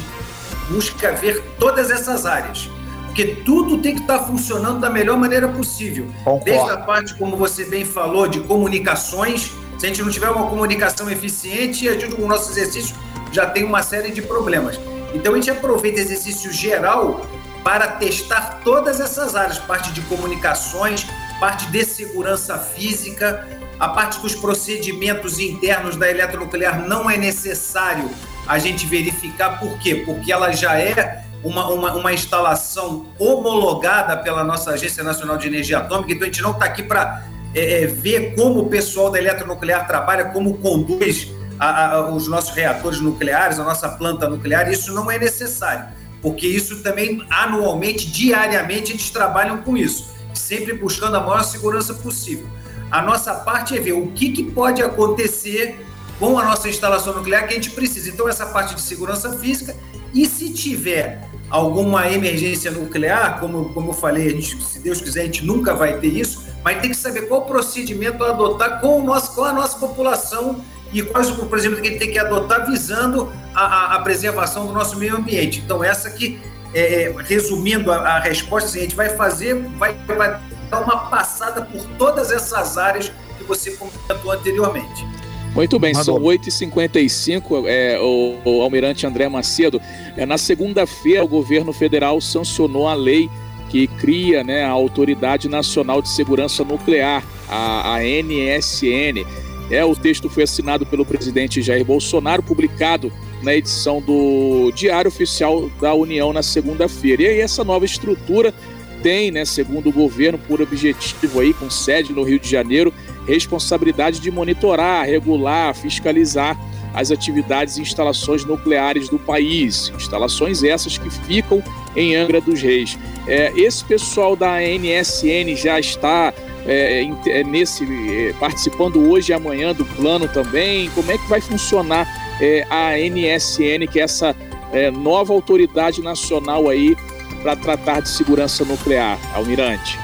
busca 0.70 1.12
ver 1.14 1.42
todas 1.58 1.90
essas 1.90 2.26
áreas 2.26 2.70
porque 3.12 3.26
tudo 3.26 3.80
tem 3.80 3.96
que 3.96 4.02
estar 4.02 4.20
funcionando 4.20 4.80
da 4.80 4.90
melhor 4.90 5.18
maneira 5.18 5.48
possível. 5.50 6.08
Concordo. 6.24 6.46
Desde 6.46 6.70
a 6.70 6.78
parte, 6.78 7.14
como 7.16 7.36
você 7.36 7.66
bem 7.66 7.84
falou, 7.84 8.26
de 8.26 8.40
comunicações. 8.40 9.52
Se 9.78 9.86
a 9.86 9.90
gente 9.90 10.02
não 10.02 10.10
tiver 10.10 10.30
uma 10.30 10.48
comunicação 10.48 11.10
eficiente, 11.10 11.90
a 11.90 11.94
gente, 11.98 12.16
o 12.16 12.26
nosso 12.26 12.52
exercício 12.52 12.96
já 13.32 13.48
tem 13.48 13.66
uma 13.66 13.84
série 13.84 14.12
de 14.12 14.22
problemas. 14.22 14.80
Então 15.14 15.34
a 15.34 15.36
gente 15.36 15.52
aproveita 15.52 16.00
exercício 16.00 16.52
geral 16.52 17.26
para 17.64 17.88
testar 17.88 18.62
todas 18.64 19.00
essas 19.00 19.36
áreas, 19.36 19.60
parte 19.60 19.92
de 19.92 20.02
comunicações, 20.02 21.06
parte 21.40 21.68
de 21.68 21.84
segurança 21.86 22.58
física, 22.58 23.48
a 23.80 23.90
parte 23.90 24.20
dos 24.20 24.36
procedimentos 24.36 25.40
internos 25.40 25.96
da 25.96 26.10
eletronuclear 26.10 26.88
não 26.88 27.10
é 27.10 27.18
necessário 27.18 28.10
a 28.48 28.58
gente 28.60 28.86
verificar 28.86 29.60
por 29.60 29.78
quê? 29.80 30.04
Porque 30.06 30.32
ela 30.32 30.52
já 30.52 30.78
é 30.80 31.24
uma, 31.44 31.68
uma, 31.70 31.94
uma 31.94 32.14
instalação 32.14 33.08
homologada 33.18 34.18
pela 34.18 34.44
nossa 34.44 34.72
Agência 34.72 35.04
Nacional 35.04 35.38
de 35.38 35.48
Energia 35.48 35.80
Atômica, 35.80 36.12
então 36.12 36.24
a 36.24 36.26
gente 36.26 36.42
não 36.42 36.52
está 36.52 36.66
aqui 36.66 36.84
para 36.84 37.24
é, 37.54 37.84
é, 37.84 37.88
ver 37.88 38.36
como 38.36 38.62
o 38.62 38.70
pessoal 38.70 39.10
da 39.10 39.18
eletronuclear 39.18 39.88
trabalha, 39.88 40.26
como 40.26 40.58
conduz 40.58 41.32
a, 41.62 41.92
a, 41.92 42.10
os 42.10 42.28
nossos 42.28 42.56
reatores 42.56 43.00
nucleares, 43.00 43.60
a 43.60 43.64
nossa 43.64 43.88
planta 43.88 44.28
nuclear, 44.28 44.68
isso 44.72 44.92
não 44.92 45.12
é 45.12 45.20
necessário, 45.20 45.90
porque 46.20 46.48
isso 46.48 46.82
também, 46.82 47.24
anualmente, 47.30 48.10
diariamente, 48.10 48.92
eles 48.92 49.12
trabalham 49.12 49.60
com 49.60 49.78
isso, 49.78 50.10
sempre 50.34 50.74
buscando 50.74 51.18
a 51.18 51.20
maior 51.20 51.44
segurança 51.44 51.94
possível. 51.94 52.48
A 52.90 53.04
nossa 53.04 53.36
parte 53.36 53.78
é 53.78 53.80
ver 53.80 53.94
o 53.94 54.08
que, 54.08 54.32
que 54.32 54.44
pode 54.44 54.82
acontecer 54.82 55.86
com 56.18 56.38
a 56.40 56.44
nossa 56.44 56.68
instalação 56.68 57.14
nuclear 57.14 57.48
que 57.48 57.54
a 57.54 57.56
gente 57.56 57.70
precisa. 57.70 58.10
Então, 58.10 58.28
essa 58.28 58.48
parte 58.48 58.74
de 58.76 58.82
segurança 58.82 59.32
física. 59.38 59.76
E 60.14 60.26
se 60.26 60.52
tiver 60.52 61.22
alguma 61.50 62.12
emergência 62.12 62.70
nuclear, 62.72 63.40
como, 63.40 63.74
como 63.74 63.92
eu 63.92 63.94
falei, 63.94 64.28
a 64.28 64.32
gente, 64.32 64.62
se 64.64 64.80
Deus 64.80 65.00
quiser, 65.00 65.22
a 65.22 65.26
gente 65.26 65.46
nunca 65.46 65.74
vai 65.74 66.00
ter 66.00 66.08
isso, 66.08 66.44
mas 66.64 66.82
tem 66.82 66.90
que 66.90 66.98
saber 66.98 67.28
qual 67.28 67.46
procedimento 67.46 68.24
adotar 68.24 68.82
com, 68.82 69.00
o 69.00 69.04
nosso, 69.04 69.34
com 69.36 69.44
a 69.44 69.54
nossa 69.54 69.78
população 69.78 70.64
e 70.94 71.02
quais 71.02 71.30
o 71.30 71.46
procedimento 71.46 71.82
que 71.82 71.88
a 71.88 71.92
gente 71.92 72.00
tem 72.00 72.12
que 72.12 72.20
adotar 72.20 72.66
visando 72.66 73.32
a, 73.54 73.62
a, 73.62 73.96
a 73.96 74.00
preservação 74.00 74.68
do 74.68 74.74
nosso 74.74 74.98
meio 74.98 75.16
ambiente. 75.16 75.62
Então, 75.64 75.84
essa 75.84 76.08
aqui, 76.08 76.40
é, 76.74 77.04
é, 77.04 77.16
resumindo 77.24 77.92
a, 77.92 77.98
a 77.98 78.20
resposta, 78.20 78.70
assim, 78.70 78.80
a 78.80 78.84
gente 78.84 78.96
vai 78.96 79.10
fazer, 79.10 79.56
vai, 79.78 79.94
vai 80.06 80.40
dar 80.70 80.82
uma 80.82 81.10
passada 81.10 81.62
por 81.62 81.84
todas 81.98 82.32
essas 82.32 82.78
áreas 82.78 83.12
que 83.38 83.44
você 83.44 83.72
comentou 83.72 84.32
anteriormente. 84.32 85.06
Muito 85.54 85.78
bem, 85.78 85.94
são 85.94 86.18
8h55. 86.18 87.66
É, 87.68 88.00
o, 88.00 88.38
o, 88.46 88.62
almirante 88.62 89.06
André 89.06 89.28
Macedo. 89.28 89.82
É, 90.16 90.26
na 90.26 90.38
segunda-feira, 90.38 91.24
o 91.24 91.28
governo 91.28 91.74
federal 91.74 92.22
sancionou 92.22 92.88
a 92.88 92.94
lei 92.94 93.30
que 93.70 93.88
cria 93.88 94.44
né, 94.44 94.64
a 94.64 94.70
Autoridade 94.70 95.48
Nacional 95.48 96.02
de 96.02 96.10
Segurança 96.10 96.64
Nuclear, 96.64 97.24
a, 97.50 97.96
a 97.96 98.00
NSN. 98.00 99.26
É, 99.72 99.84
o 99.86 99.96
texto 99.96 100.30
foi 100.30 100.44
assinado 100.44 100.86
pelo 100.86 101.06
presidente 101.06 101.62
Jair 101.62 101.86
Bolsonaro, 101.86 102.44
publicado 102.44 103.12
na 103.42 103.56
edição 103.56 104.02
do 104.02 104.70
Diário 104.76 105.08
Oficial 105.08 105.70
da 105.80 105.94
União 105.94 106.34
na 106.34 106.44
segunda-feira. 106.44 107.24
E 107.24 107.28
aí, 107.28 107.40
essa 107.40 107.64
nova 107.64 107.86
estrutura 107.86 108.54
tem, 109.02 109.32
né, 109.32 109.46
segundo 109.46 109.90
o 109.90 109.92
governo, 109.92 110.38
por 110.38 110.62
objetivo 110.62 111.40
aí, 111.40 111.54
com 111.54 111.70
sede 111.70 112.14
no 112.14 112.24
Rio 112.24 112.38
de 112.38 112.50
Janeiro, 112.50 112.94
responsabilidade 113.26 114.20
de 114.20 114.30
monitorar, 114.30 115.06
regular, 115.06 115.74
fiscalizar 115.74 116.60
as 116.94 117.10
atividades 117.10 117.78
e 117.78 117.82
instalações 117.82 118.44
nucleares 118.44 119.08
do 119.08 119.18
país. 119.18 119.92
Instalações 119.96 120.64
essas 120.64 120.98
que 120.98 121.10
ficam 121.10 121.64
em 121.96 122.16
Angra 122.16 122.42
dos 122.42 122.62
Reis. 122.62 122.98
É, 123.26 123.52
esse 123.56 123.84
pessoal 123.86 124.36
da 124.36 124.60
NSN 124.60 125.56
já 125.56 125.80
está 125.80 126.34
é, 126.66 127.04
é, 127.28 127.44
nesse 127.44 127.84
é, 127.84 128.34
participando 128.34 129.10
hoje 129.10 129.32
e 129.32 129.34
amanhã 129.34 129.74
do 129.74 129.86
plano 129.86 130.28
também. 130.28 130.90
Como 130.92 131.12
é 131.12 131.18
que 131.18 131.28
vai 131.28 131.42
funcionar 131.42 132.08
é, 132.40 132.66
a 132.70 132.98
NSN, 132.98 133.88
que 133.92 134.00
é 134.00 134.04
essa 134.04 134.36
é, 134.72 134.92
nova 134.92 135.34
autoridade 135.34 136.02
nacional 136.02 136.70
aí 136.70 136.96
para 137.42 137.56
tratar 137.56 138.02
de 138.02 138.10
segurança 138.10 138.64
nuclear, 138.64 139.18
Almirante? 139.36 140.00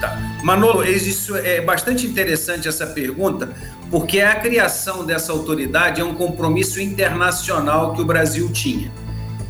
Tá. 0.00 0.18
Manolo, 0.42 0.84
isso 0.84 1.36
é 1.36 1.60
bastante 1.60 2.06
interessante 2.06 2.68
essa 2.68 2.86
pergunta, 2.86 3.50
porque 3.90 4.20
a 4.20 4.34
criação 4.36 5.04
dessa 5.04 5.32
autoridade 5.32 6.00
é 6.00 6.04
um 6.04 6.14
compromisso 6.14 6.80
internacional 6.80 7.94
que 7.94 8.02
o 8.02 8.04
Brasil 8.04 8.50
tinha. 8.52 8.92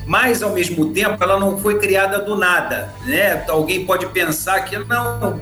Mas, 0.06 0.40
ao 0.40 0.50
mesmo 0.50 0.92
tempo, 0.92 1.22
ela 1.22 1.38
não 1.38 1.58
foi 1.58 1.78
criada 1.80 2.20
do 2.20 2.36
nada. 2.36 2.94
Né? 3.04 3.44
Alguém 3.48 3.84
pode 3.84 4.06
pensar 4.06 4.60
que 4.60 4.78
não, 4.78 5.40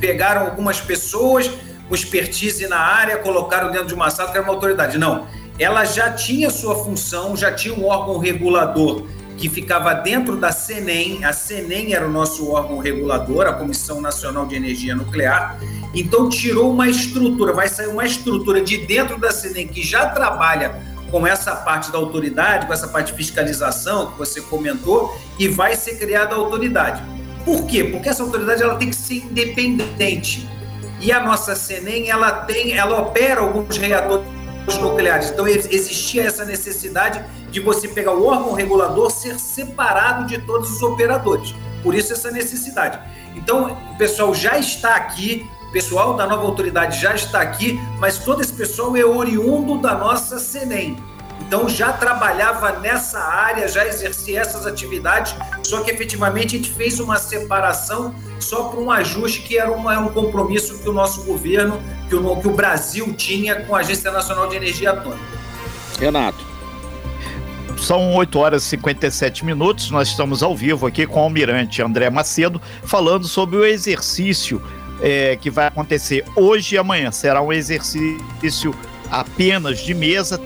pegaram 0.00 0.46
algumas 0.46 0.80
pessoas 0.80 1.50
com 1.88 1.94
expertise 1.94 2.66
na 2.68 2.78
área, 2.78 3.18
colocaram 3.18 3.70
dentro 3.72 3.88
de 3.88 3.94
uma 3.94 4.08
sala 4.10 4.30
que 4.30 4.36
era 4.36 4.46
uma 4.46 4.54
autoridade. 4.54 4.96
Não, 4.98 5.26
ela 5.58 5.84
já 5.84 6.12
tinha 6.12 6.48
sua 6.48 6.76
função, 6.76 7.36
já 7.36 7.52
tinha 7.52 7.74
um 7.74 7.84
órgão 7.86 8.18
regulador 8.18 9.04
que 9.36 9.48
ficava 9.48 9.92
dentro 9.94 10.36
da 10.36 10.52
CENEM. 10.52 11.24
A 11.24 11.32
CENEM 11.32 11.92
era 11.92 12.06
o 12.06 12.10
nosso 12.10 12.48
órgão 12.50 12.78
regulador, 12.78 13.46
a 13.46 13.52
Comissão 13.52 14.00
Nacional 14.00 14.46
de 14.46 14.54
Energia 14.54 14.94
Nuclear. 14.94 15.58
Então, 15.92 16.28
tirou 16.28 16.70
uma 16.70 16.88
estrutura, 16.88 17.52
vai 17.52 17.68
sair 17.68 17.88
uma 17.88 18.04
estrutura 18.04 18.60
de 18.60 18.78
dentro 18.78 19.18
da 19.18 19.32
CENEM 19.32 19.66
que 19.66 19.82
já 19.82 20.08
trabalha 20.08 20.93
com 21.14 21.24
essa 21.24 21.54
parte 21.54 21.92
da 21.92 21.98
autoridade, 21.98 22.66
com 22.66 22.72
essa 22.72 22.88
parte 22.88 23.12
de 23.12 23.16
fiscalização 23.16 24.10
que 24.10 24.18
você 24.18 24.40
comentou, 24.40 25.16
e 25.38 25.46
vai 25.46 25.76
ser 25.76 25.96
criada 25.96 26.34
a 26.34 26.38
autoridade. 26.38 27.00
Por 27.44 27.66
quê? 27.66 27.84
Porque 27.84 28.08
essa 28.08 28.24
autoridade 28.24 28.64
ela 28.64 28.74
tem 28.74 28.90
que 28.90 28.96
ser 28.96 29.18
independente. 29.18 30.50
E 31.00 31.12
a 31.12 31.20
nossa 31.20 31.54
CENEM, 31.54 32.10
ela 32.10 32.32
tem, 32.32 32.72
ela 32.72 33.00
opera 33.00 33.42
alguns 33.42 33.76
reatores 33.76 34.26
nucleares. 34.80 35.30
Então 35.30 35.46
existia 35.46 36.24
essa 36.24 36.44
necessidade 36.44 37.24
de 37.48 37.60
você 37.60 37.86
pegar 37.86 38.14
o 38.14 38.26
órgão 38.26 38.52
regulador 38.52 39.08
ser 39.08 39.38
separado 39.38 40.26
de 40.26 40.38
todos 40.38 40.68
os 40.68 40.82
operadores. 40.82 41.54
Por 41.84 41.94
isso 41.94 42.12
essa 42.12 42.32
necessidade. 42.32 42.98
Então 43.36 43.78
o 43.92 43.96
pessoal 43.96 44.34
já 44.34 44.58
está 44.58 44.96
aqui, 44.96 45.48
pessoal 45.74 46.14
da 46.14 46.24
nova 46.24 46.44
autoridade 46.44 47.00
já 47.00 47.16
está 47.16 47.40
aqui, 47.40 47.80
mas 47.98 48.16
todo 48.16 48.40
esse 48.40 48.52
pessoal 48.52 48.96
é 48.96 49.04
oriundo 49.04 49.76
da 49.78 49.98
nossa 49.98 50.38
CENEM. 50.38 50.96
Então 51.40 51.68
já 51.68 51.92
trabalhava 51.92 52.78
nessa 52.78 53.18
área, 53.18 53.66
já 53.66 53.84
exercia 53.84 54.40
essas 54.40 54.66
atividades, 54.66 55.34
só 55.64 55.80
que 55.80 55.90
efetivamente 55.90 56.54
a 56.54 56.58
gente 56.58 56.70
fez 56.70 57.00
uma 57.00 57.16
separação 57.16 58.14
só 58.38 58.68
para 58.68 58.78
um 58.78 58.88
ajuste 58.88 59.42
que 59.42 59.58
era, 59.58 59.72
era 59.72 60.00
um 60.00 60.10
compromisso 60.10 60.78
que 60.78 60.88
o 60.88 60.92
nosso 60.92 61.24
governo, 61.24 61.82
que 62.08 62.14
o, 62.14 62.36
que 62.36 62.46
o 62.46 62.52
Brasil 62.52 63.12
tinha 63.14 63.56
com 63.64 63.74
a 63.74 63.80
Agência 63.80 64.12
Nacional 64.12 64.48
de 64.48 64.54
Energia 64.54 64.92
Atômica. 64.92 65.18
Renato. 65.98 66.54
São 67.78 68.14
8 68.14 68.38
horas 68.38 68.62
e 68.62 68.68
57 68.68 69.44
minutos. 69.44 69.90
Nós 69.90 70.08
estamos 70.08 70.42
ao 70.42 70.56
vivo 70.56 70.86
aqui 70.86 71.04
com 71.04 71.18
o 71.18 71.22
almirante 71.24 71.82
André 71.82 72.08
Macedo, 72.08 72.62
falando 72.84 73.26
sobre 73.26 73.56
o 73.56 73.64
exercício 73.64 74.62
é, 75.00 75.36
que 75.36 75.50
vai 75.50 75.66
acontecer 75.66 76.24
hoje 76.36 76.74
e 76.74 76.78
amanhã. 76.78 77.10
Será 77.10 77.42
um 77.42 77.52
exercício 77.52 78.74
apenas 79.10 79.78
de 79.80 79.94
mesa, 79.94 80.38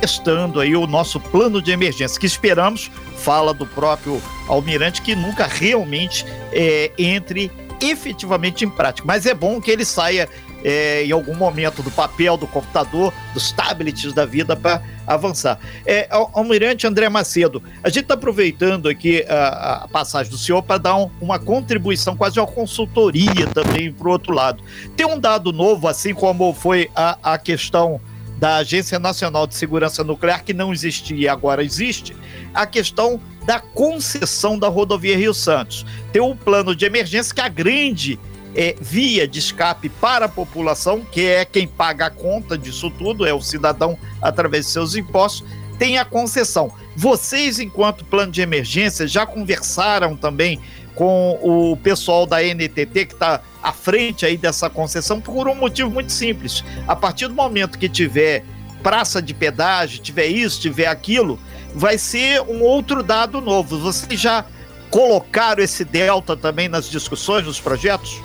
testando 0.00 0.60
aí 0.60 0.74
o 0.74 0.86
nosso 0.86 1.20
plano 1.20 1.60
de 1.60 1.70
emergência, 1.70 2.18
que 2.18 2.26
esperamos, 2.26 2.90
fala 3.18 3.52
do 3.52 3.66
próprio 3.66 4.20
almirante, 4.48 5.02
que 5.02 5.14
nunca 5.14 5.46
realmente 5.46 6.24
é, 6.52 6.90
entre 6.98 7.50
efetivamente 7.80 8.64
em 8.64 8.70
prática. 8.70 9.06
Mas 9.06 9.26
é 9.26 9.34
bom 9.34 9.60
que 9.60 9.70
ele 9.70 9.84
saia 9.84 10.28
é, 10.64 11.04
em 11.04 11.12
algum 11.12 11.34
momento 11.34 11.82
do 11.82 11.90
papel, 11.90 12.36
do 12.36 12.46
computador, 12.46 13.12
dos 13.32 13.52
tablets 13.52 14.12
da 14.12 14.24
vida 14.24 14.56
para 14.56 14.82
avançar. 15.06 15.58
É, 15.84 16.08
Almirante 16.10 16.86
André 16.86 17.08
Macedo, 17.08 17.62
a 17.82 17.88
gente 17.88 18.02
está 18.02 18.14
aproveitando 18.14 18.88
aqui 18.88 19.24
a, 19.28 19.84
a, 19.84 19.88
passagem 19.88 20.30
do 20.30 20.38
senhor 20.38 20.62
para 20.62 20.78
dar 20.78 20.96
um, 20.96 21.10
uma 21.20 21.38
contribuição, 21.38 22.16
quase 22.16 22.38
uma 22.38 22.46
consultoria 22.46 23.46
também 23.52 23.92
para 23.92 24.08
o 24.08 24.10
outro 24.10 24.32
lado. 24.32 24.62
Tem 24.96 25.06
um 25.06 25.18
dado 25.18 25.52
novo, 25.52 25.88
assim 25.88 26.14
como 26.14 26.52
foi 26.52 26.90
a, 26.94 27.18
a 27.22 27.38
questão 27.38 28.00
da 28.38 28.56
Agência 28.56 28.98
Nacional 28.98 29.46
de 29.46 29.54
Segurança 29.54 30.02
Nuclear, 30.02 30.42
que 30.42 30.54
não 30.54 30.72
existia 30.72 31.16
e 31.16 31.28
agora 31.28 31.62
existe, 31.62 32.16
a 32.54 32.66
questão 32.66 33.20
da 33.44 33.60
concessão 33.60 34.58
da 34.58 34.66
rodovia 34.68 35.16
Rio 35.16 35.34
Santos. 35.34 35.84
Tem 36.10 36.22
um 36.22 36.34
plano 36.34 36.74
de 36.74 36.86
emergência 36.86 37.34
que 37.34 37.40
a 37.40 37.48
grande 37.48 38.18
é, 38.54 38.74
via 38.80 39.26
de 39.26 39.38
escape 39.38 39.88
para 39.88 40.26
a 40.26 40.28
população, 40.28 41.00
que 41.00 41.26
é 41.26 41.44
quem 41.44 41.66
paga 41.66 42.06
a 42.06 42.10
conta 42.10 42.56
disso 42.58 42.90
tudo, 42.90 43.26
é 43.26 43.32
o 43.32 43.40
cidadão 43.40 43.98
através 44.20 44.66
de 44.66 44.72
seus 44.72 44.94
impostos, 44.94 45.46
tem 45.78 45.98
a 45.98 46.04
concessão. 46.04 46.72
Vocês, 46.96 47.58
enquanto 47.58 48.04
plano 48.04 48.32
de 48.32 48.42
emergência, 48.42 49.06
já 49.06 49.24
conversaram 49.24 50.16
também 50.16 50.60
com 50.94 51.38
o 51.42 51.76
pessoal 51.76 52.26
da 52.26 52.42
NTT 52.42 53.06
que 53.06 53.14
está 53.14 53.40
à 53.62 53.72
frente 53.72 54.26
aí 54.26 54.36
dessa 54.36 54.68
concessão 54.68 55.20
por 55.20 55.48
um 55.48 55.54
motivo 55.54 55.88
muito 55.88 56.12
simples. 56.12 56.62
A 56.86 56.94
partir 56.94 57.28
do 57.28 57.34
momento 57.34 57.78
que 57.78 57.88
tiver 57.88 58.44
praça 58.82 59.22
de 59.22 59.32
pedágio, 59.32 60.00
tiver 60.00 60.26
isso, 60.26 60.60
tiver 60.60 60.86
aquilo, 60.86 61.38
vai 61.74 61.96
ser 61.96 62.42
um 62.42 62.60
outro 62.62 63.02
dado 63.02 63.40
novo. 63.40 63.78
Vocês 63.78 64.20
já 64.20 64.44
colocaram 64.90 65.62
esse 65.62 65.84
delta 65.84 66.36
também 66.36 66.68
nas 66.68 66.90
discussões, 66.90 67.46
nos 67.46 67.60
projetos? 67.60 68.20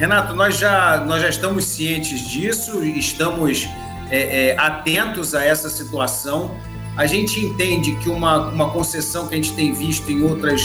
Renato, 0.00 0.34
nós 0.34 0.56
já, 0.56 1.04
nós 1.06 1.20
já 1.20 1.28
estamos 1.28 1.62
cientes 1.66 2.26
disso, 2.26 2.82
estamos 2.82 3.68
é, 4.10 4.48
é, 4.48 4.58
atentos 4.58 5.34
a 5.34 5.44
essa 5.44 5.68
situação. 5.68 6.56
A 6.96 7.04
gente 7.04 7.38
entende 7.38 7.94
que 7.96 8.08
uma, 8.08 8.48
uma 8.48 8.70
concessão 8.70 9.28
que 9.28 9.34
a 9.34 9.36
gente 9.36 9.52
tem 9.52 9.74
visto 9.74 10.10
em 10.10 10.22
outras 10.22 10.62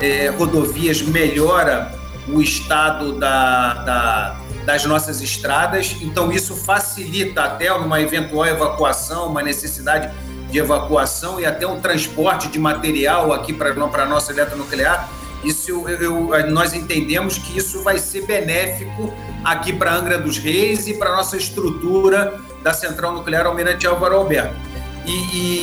é, 0.00 0.28
rodovias 0.28 1.02
melhora 1.02 1.92
o 2.28 2.40
estado 2.40 3.18
da, 3.18 3.74
da, 3.74 4.40
das 4.64 4.84
nossas 4.84 5.20
estradas, 5.20 5.96
então 6.00 6.30
isso 6.30 6.54
facilita 6.54 7.42
até 7.42 7.72
uma 7.72 8.00
eventual 8.00 8.46
evacuação, 8.46 9.26
uma 9.26 9.42
necessidade 9.42 10.14
de 10.48 10.58
evacuação 10.60 11.40
e 11.40 11.44
até 11.44 11.66
um 11.66 11.80
transporte 11.80 12.46
de 12.46 12.58
material 12.60 13.32
aqui 13.32 13.52
para 13.52 13.72
a 13.72 14.06
nossa 14.06 14.30
eletronuclear 14.30 15.08
isso 15.44 15.70
eu, 15.70 15.88
eu, 15.88 16.50
nós 16.50 16.74
entendemos 16.74 17.38
que 17.38 17.56
isso 17.56 17.82
vai 17.82 17.98
ser 17.98 18.26
benéfico 18.26 19.12
aqui 19.44 19.72
para 19.72 19.94
Angra 19.94 20.18
dos 20.18 20.38
Reis 20.38 20.86
e 20.88 20.94
para 20.94 21.14
nossa 21.14 21.36
estrutura 21.36 22.40
da 22.62 22.72
Central 22.72 23.12
Nuclear 23.12 23.46
Almirante 23.46 23.86
Álvaro 23.86 24.16
Alberto. 24.16 24.56
E, 25.04 25.12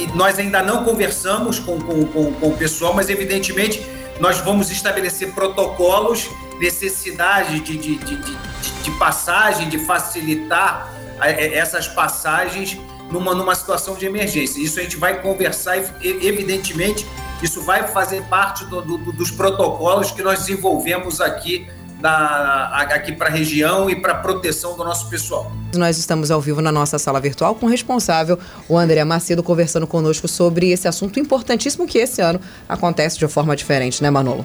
e 0.06 0.10
nós 0.15 0.39
ainda 0.39 0.62
não 0.62 0.86
conversamos 0.86 1.60
com, 1.60 1.77
com, 1.80 2.06
com, 2.06 2.34
com, 2.34 2.48
o 2.48 2.58
pessoal, 2.58 2.94
mas 2.94 3.10
evidentemente 3.10 3.86
nós 4.20 4.39
vamos 4.39 4.72
estabelecer 4.72 5.34
protocolos, 5.34 6.30
necessidade 6.60 7.60
de, 7.60 7.77
de, 7.77 7.98
de, 7.98 8.15
de 8.15 8.53
de 8.84 8.92
passagem, 8.92 9.70
de 9.70 9.80
facilitar 9.80 10.94
essas 11.20 11.88
passagens 11.88 12.77
numa, 13.12 13.33
numa 13.33 13.55
situação 13.55 13.95
de 13.95 14.05
emergência. 14.05 14.60
Isso 14.60 14.79
a 14.79 14.83
gente 14.83 14.98
vai 14.98 15.22
conversar 15.22 15.77
e, 16.01 16.27
evidentemente, 16.27 17.05
isso 17.41 17.62
vai 17.62 17.88
fazer 17.88 18.24
parte 18.24 18.65
do, 18.65 18.81
do, 18.81 18.98
dos 19.12 19.31
protocolos 19.31 20.12
que 20.12 20.22
nós 20.22 20.39
desenvolvemos 20.39 21.19
aqui 21.19 21.67
da, 22.03 22.67
aqui 22.93 23.13
para 23.13 23.27
a 23.27 23.31
região 23.31 23.89
e 23.89 23.95
para 23.95 24.15
proteção 24.15 24.75
do 24.75 24.83
nosso 24.83 25.10
pessoal. 25.10 25.50
Nós 25.74 25.98
estamos 25.98 26.31
ao 26.31 26.41
vivo 26.41 26.62
na 26.62 26.72
nossa 26.72 27.00
sala 27.00 27.19
virtual 27.22 27.55
com 27.55 27.65
o 27.65 27.69
responsável, 27.69 28.38
o 28.67 28.77
André 28.77 29.03
Macedo, 29.05 29.41
conversando 29.41 29.88
conosco 29.88 30.27
sobre 30.27 30.72
esse 30.72 30.86
assunto 30.86 31.17
importantíssimo 31.17 31.88
que 31.88 31.98
esse 31.98 32.22
ano 32.22 32.41
acontece 32.67 33.17
de 33.17 33.27
forma 33.29 33.55
diferente, 33.55 34.03
né, 34.03 34.10
Manolo? 34.10 34.43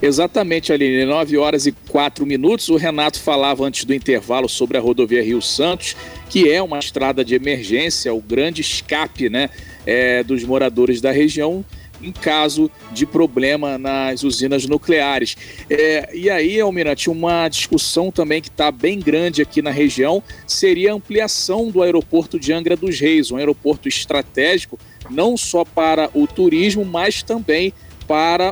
Exatamente, 0.00 0.72
Aline. 0.72 1.04
9 1.04 1.38
horas 1.38 1.66
e 1.66 1.72
4 1.72 2.26
minutos. 2.26 2.68
O 2.68 2.76
Renato 2.76 3.18
falava 3.20 3.64
antes 3.64 3.84
do 3.84 3.94
intervalo 3.94 4.48
sobre 4.48 4.76
a 4.76 4.80
rodovia 4.80 5.22
Rio 5.22 5.40
Santos, 5.40 5.96
que 6.28 6.50
é 6.50 6.62
uma 6.62 6.78
estrada 6.78 7.24
de 7.24 7.34
emergência, 7.34 8.12
o 8.12 8.20
grande 8.20 8.60
escape 8.60 9.28
né, 9.30 9.48
é, 9.86 10.22
dos 10.22 10.44
moradores 10.44 11.00
da 11.00 11.10
região 11.10 11.64
em 12.02 12.12
caso 12.12 12.70
de 12.92 13.06
problema 13.06 13.78
nas 13.78 14.22
usinas 14.22 14.66
nucleares. 14.66 15.34
É, 15.68 16.10
e 16.14 16.28
aí, 16.28 16.60
Almirante, 16.60 17.08
uma 17.08 17.48
discussão 17.48 18.10
também 18.10 18.42
que 18.42 18.48
está 18.48 18.70
bem 18.70 18.98
grande 18.98 19.40
aqui 19.40 19.62
na 19.62 19.70
região 19.70 20.22
seria 20.46 20.92
a 20.92 20.94
ampliação 20.94 21.70
do 21.70 21.82
aeroporto 21.82 22.38
de 22.38 22.52
Angra 22.52 22.76
dos 22.76 23.00
Reis, 23.00 23.30
um 23.30 23.36
aeroporto 23.36 23.88
estratégico 23.88 24.78
não 25.08 25.36
só 25.36 25.64
para 25.64 26.10
o 26.14 26.26
turismo, 26.26 26.84
mas 26.84 27.22
também 27.22 27.72
para 27.72 27.85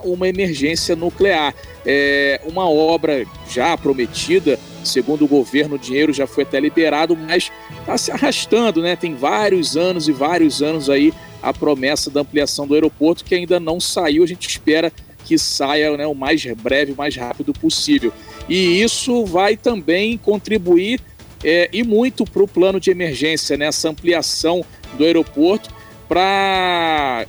uma 0.05 0.29
emergência 0.29 0.97
nuclear. 0.97 1.55
É 1.87 2.41
uma 2.45 2.69
obra 2.69 3.27
já 3.51 3.77
prometida, 3.77 4.59
segundo 4.83 5.25
o 5.25 5.29
governo, 5.29 5.77
o 5.77 5.79
dinheiro 5.79 6.13
já 6.13 6.27
foi 6.27 6.45
até 6.45 6.59
liberado, 6.59 7.17
mas 7.17 7.53
está 7.81 7.99
se 7.99 8.11
arrastando, 8.11 8.83
né? 8.83 8.97
Tem 8.97 9.15
vários 9.15 9.77
anos 9.77 10.09
e 10.09 10.13
vários 10.13 10.63
anos 10.63 10.89
aí 10.89 11.13
a 11.43 11.53
promessa 11.53 12.11
da 12.11 12.21
ampliação 12.21 12.67
do 12.67 12.75
aeroporto 12.75 13.25
que 13.25 13.35
ainda 13.35 13.61
não 13.61 13.79
saiu. 13.79 14.25
A 14.25 14.27
gente 14.27 14.49
espera 14.49 14.91
que 15.25 15.39
saia 15.39 15.97
né, 15.97 16.07
o 16.07 16.15
mais 16.15 16.45
breve, 16.55 16.93
o 16.93 16.97
mais 16.97 17.17
rápido 17.17 17.53
possível. 17.53 18.13
E 18.49 18.83
isso 18.83 19.25
vai 19.25 19.57
também 19.57 20.19
contribuir 20.19 21.01
é, 21.43 21.69
e 21.73 21.83
muito 21.83 22.25
para 22.25 22.43
o 22.43 22.49
plano 22.49 22.81
de 22.81 22.91
emergência, 22.91 23.57
né, 23.57 23.69
ampliação 23.87 24.65
do 24.97 25.05
aeroporto 25.05 25.71
para 26.09 27.25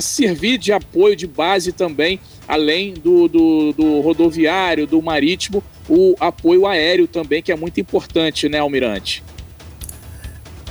servir 0.00 0.58
de 0.58 0.72
apoio 0.72 1.16
de 1.16 1.26
base 1.26 1.72
também, 1.72 2.20
além 2.46 2.94
do, 2.94 3.28
do, 3.28 3.72
do, 3.72 4.00
rodoviário, 4.00 4.86
do 4.86 5.00
marítimo, 5.02 5.62
o 5.88 6.14
apoio 6.20 6.66
aéreo 6.66 7.06
também, 7.06 7.42
que 7.42 7.52
é 7.52 7.56
muito 7.56 7.80
importante, 7.80 8.48
né, 8.48 8.58
Almirante? 8.58 9.22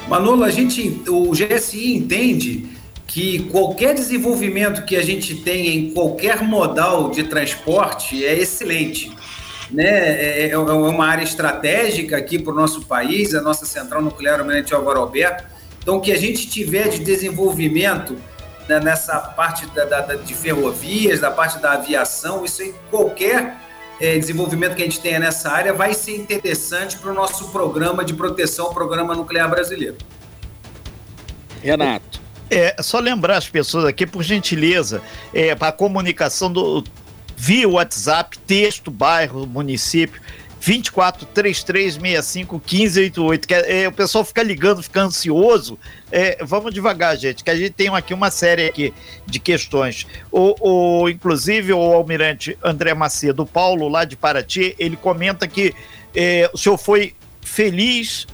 Manolo, 0.07 0.43
a 0.43 0.51
gente, 0.51 1.01
o 1.07 1.31
GSI 1.31 1.95
entende 1.95 2.69
que 3.07 3.39
qualquer 3.49 3.95
desenvolvimento 3.95 4.83
que 4.85 4.95
a 4.95 5.01
gente 5.01 5.35
tenha 5.35 5.73
em 5.73 5.91
qualquer 5.91 6.43
modal 6.43 7.09
de 7.09 7.23
transporte 7.23 8.25
é 8.25 8.37
excelente. 8.37 9.11
Né? 9.71 9.83
É, 9.83 10.47
é, 10.47 10.49
é 10.51 10.57
uma 10.57 11.05
área 11.07 11.23
estratégica 11.23 12.17
aqui 12.17 12.37
para 12.37 12.53
o 12.53 12.55
nosso 12.55 12.81
país, 12.85 13.33
a 13.33 13.41
nossa 13.41 13.65
central 13.65 14.01
nuclear 14.01 14.39
Almirante 14.39 14.73
Álvaro 14.73 14.99
Alberto, 14.99 15.43
então, 15.85 15.97
o 15.97 16.01
que 16.01 16.11
a 16.11 16.17
gente 16.17 16.49
tiver 16.49 16.89
de 16.89 16.97
desenvolvimento 16.97 18.17
né, 18.67 18.79
nessa 18.79 19.19
parte 19.19 19.67
da, 19.67 19.85
da, 19.85 20.15
de 20.15 20.33
ferrovias, 20.33 21.19
da 21.19 21.29
parte 21.29 21.59
da 21.59 21.73
aviação, 21.73 22.43
isso 22.43 22.63
em 22.63 22.73
qualquer 22.89 23.55
é, 24.01 24.17
desenvolvimento 24.17 24.75
que 24.75 24.81
a 24.81 24.85
gente 24.85 24.99
tenha 24.99 25.19
nessa 25.19 25.51
área 25.51 25.71
vai 25.73 25.93
ser 25.93 26.15
interessante 26.15 26.97
para 26.97 27.11
o 27.11 27.13
nosso 27.13 27.49
programa 27.49 28.03
de 28.03 28.15
proteção, 28.15 28.65
o 28.71 28.73
programa 28.73 29.13
nuclear 29.13 29.47
brasileiro. 29.47 29.95
Renato. 31.61 32.19
É, 32.49 32.81
só 32.81 32.99
lembrar 32.99 33.37
as 33.37 33.47
pessoas 33.47 33.85
aqui, 33.85 34.07
por 34.07 34.23
gentileza, 34.23 35.03
é, 35.31 35.53
para 35.53 35.67
a 35.67 35.71
comunicação 35.71 36.51
do, 36.51 36.83
via 37.37 37.69
WhatsApp, 37.69 38.39
texto, 38.39 38.89
bairro, 38.89 39.45
município, 39.45 40.19
24 40.65 41.27
3365 41.27 42.55
1588. 42.55 43.47
Que 43.47 43.53
é, 43.53 43.87
o 43.87 43.91
pessoal 43.91 44.25
fica 44.25 44.41
ligando, 44.41 44.81
fica 44.81 45.01
ansioso. 45.01 45.77
É, 46.11 46.43
vamos 46.43 46.73
devagar, 46.73 47.15
gente, 47.17 47.43
que 47.43 47.51
a 47.51 47.55
gente 47.55 47.71
tem 47.71 47.87
aqui 47.89 48.15
uma 48.15 48.31
série 48.31 48.65
aqui 48.65 48.91
de 49.27 49.39
questões. 49.39 50.07
O, 50.31 50.55
o, 51.03 51.09
inclusive, 51.09 51.71
o 51.71 51.79
almirante 51.79 52.57
André 52.63 52.95
Macedo, 52.95 53.45
Paulo, 53.45 53.87
lá 53.87 54.05
de 54.05 54.15
Paraty, 54.15 54.75
ele 54.79 54.97
comenta 54.97 55.47
que 55.47 55.71
é, 56.15 56.49
o 56.51 56.57
senhor 56.57 56.77
foi 56.77 57.13
feliz 57.41 58.25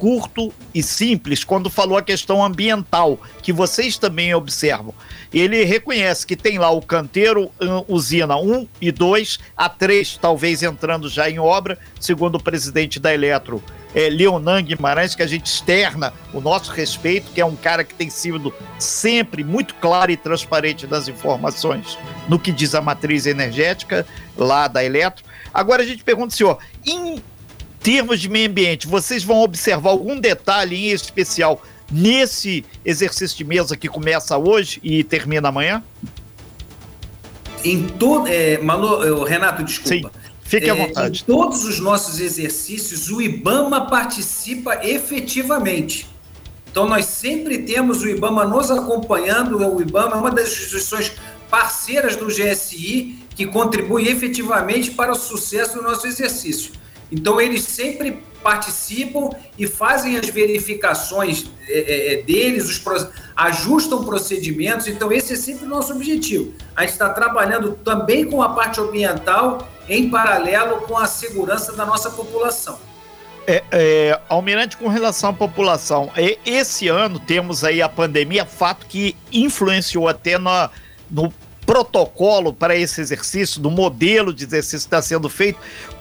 curto 0.00 0.50
e 0.74 0.82
simples 0.82 1.44
quando 1.44 1.68
falou 1.68 1.98
a 1.98 2.02
questão 2.02 2.42
ambiental, 2.42 3.20
que 3.42 3.52
vocês 3.52 3.98
também 3.98 4.34
observam. 4.34 4.94
Ele 5.32 5.62
reconhece 5.62 6.26
que 6.26 6.34
tem 6.34 6.58
lá 6.58 6.70
o 6.70 6.80
canteiro 6.80 7.50
usina 7.86 8.34
1 8.38 8.66
e 8.80 8.90
2, 8.90 9.38
a 9.54 9.68
3 9.68 10.16
talvez 10.16 10.62
entrando 10.62 11.06
já 11.06 11.28
em 11.28 11.38
obra, 11.38 11.78
segundo 12.00 12.36
o 12.36 12.42
presidente 12.42 12.98
da 12.98 13.12
Eletro, 13.12 13.62
é, 13.94 14.08
Leonan 14.08 14.62
Guimarães, 14.62 15.14
que 15.14 15.22
a 15.22 15.26
gente 15.26 15.46
externa 15.46 16.14
o 16.32 16.40
nosso 16.40 16.72
respeito, 16.72 17.30
que 17.32 17.40
é 17.40 17.44
um 17.44 17.56
cara 17.56 17.84
que 17.84 17.92
tem 17.92 18.08
sido 18.08 18.54
sempre 18.78 19.44
muito 19.44 19.74
claro 19.74 20.10
e 20.10 20.16
transparente 20.16 20.86
das 20.86 21.08
informações 21.08 21.98
no 22.26 22.38
que 22.38 22.52
diz 22.52 22.74
a 22.74 22.80
matriz 22.80 23.26
energética 23.26 24.06
lá 24.34 24.66
da 24.66 24.82
Eletro. 24.82 25.24
Agora 25.52 25.82
a 25.82 25.86
gente 25.86 26.02
pergunta, 26.02 26.34
senhor, 26.34 26.58
em 26.86 27.22
termos 27.82 28.20
de 28.20 28.28
meio 28.28 28.48
ambiente, 28.48 28.86
vocês 28.86 29.24
vão 29.24 29.40
observar 29.40 29.90
algum 29.90 30.18
detalhe 30.18 30.76
em 30.76 30.90
especial 30.90 31.62
nesse 31.90 32.64
exercício 32.84 33.36
de 33.36 33.44
mesa 33.44 33.76
que 33.76 33.88
começa 33.88 34.36
hoje 34.38 34.80
e 34.82 35.02
termina 35.02 35.48
amanhã? 35.48 35.82
Em 37.64 37.86
todo, 37.86 38.26
é, 38.28 38.58
Manu, 38.58 39.24
Renato, 39.24 39.62
desculpa. 39.64 40.10
Sim. 40.14 40.30
Fique 40.42 40.68
à 40.68 40.74
é, 40.74 40.86
vontade. 40.86 41.22
Em 41.22 41.24
todos 41.24 41.64
os 41.64 41.78
nossos 41.78 42.18
exercícios, 42.18 43.08
o 43.08 43.20
IBAMA 43.20 43.86
participa 43.86 44.84
efetivamente. 44.84 46.08
Então, 46.70 46.88
nós 46.88 47.06
sempre 47.06 47.58
temos 47.58 48.02
o 48.02 48.08
IBAMA 48.08 48.44
nos 48.46 48.70
acompanhando. 48.70 49.58
O 49.58 49.80
IBAMA 49.80 50.16
é 50.16 50.18
uma 50.18 50.30
das 50.30 50.48
instituições 50.48 51.12
parceiras 51.50 52.16
do 52.16 52.26
GSI 52.26 53.18
que 53.34 53.46
contribui 53.46 54.08
efetivamente 54.08 54.90
para 54.90 55.12
o 55.12 55.14
sucesso 55.14 55.76
do 55.76 55.82
nosso 55.82 56.06
exercício. 56.06 56.72
Então, 57.10 57.40
eles 57.40 57.64
sempre 57.64 58.22
participam 58.42 59.30
e 59.58 59.66
fazem 59.66 60.16
as 60.16 60.28
verificações 60.28 61.50
é, 61.68 61.78
é, 61.78 62.14
é 62.14 62.22
deles, 62.22 62.64
os 62.68 63.08
ajustam 63.36 64.04
procedimentos. 64.04 64.86
Então, 64.86 65.12
esse 65.12 65.34
é 65.34 65.36
sempre 65.36 65.66
o 65.66 65.68
nosso 65.68 65.92
objetivo. 65.92 66.52
A 66.74 66.82
gente 66.82 66.92
está 66.92 67.10
trabalhando 67.10 67.72
também 67.84 68.24
com 68.24 68.42
a 68.42 68.50
parte 68.50 68.80
ambiental 68.80 69.68
em 69.88 70.08
paralelo 70.08 70.82
com 70.82 70.96
a 70.96 71.06
segurança 71.06 71.72
da 71.72 71.84
nossa 71.84 72.10
população. 72.10 72.78
É, 73.46 73.64
é, 73.72 74.20
Almirante, 74.28 74.76
com 74.76 74.86
relação 74.88 75.30
à 75.30 75.32
população, 75.32 76.10
é, 76.16 76.38
esse 76.46 76.86
ano 76.88 77.18
temos 77.18 77.64
aí 77.64 77.82
a 77.82 77.88
pandemia, 77.88 78.46
fato 78.46 78.86
que 78.86 79.16
influenciou 79.32 80.06
até 80.06 80.38
no, 80.38 80.50
no 81.10 81.34
protocolo 81.66 82.52
para 82.52 82.76
esse 82.76 83.00
exercício, 83.00 83.60
do 83.60 83.70
modelo 83.70 84.32
de 84.32 84.44
exercício 84.44 84.78
que 84.78 84.94
está 84.94 85.02
sendo 85.02 85.28
feito. 85.28 85.58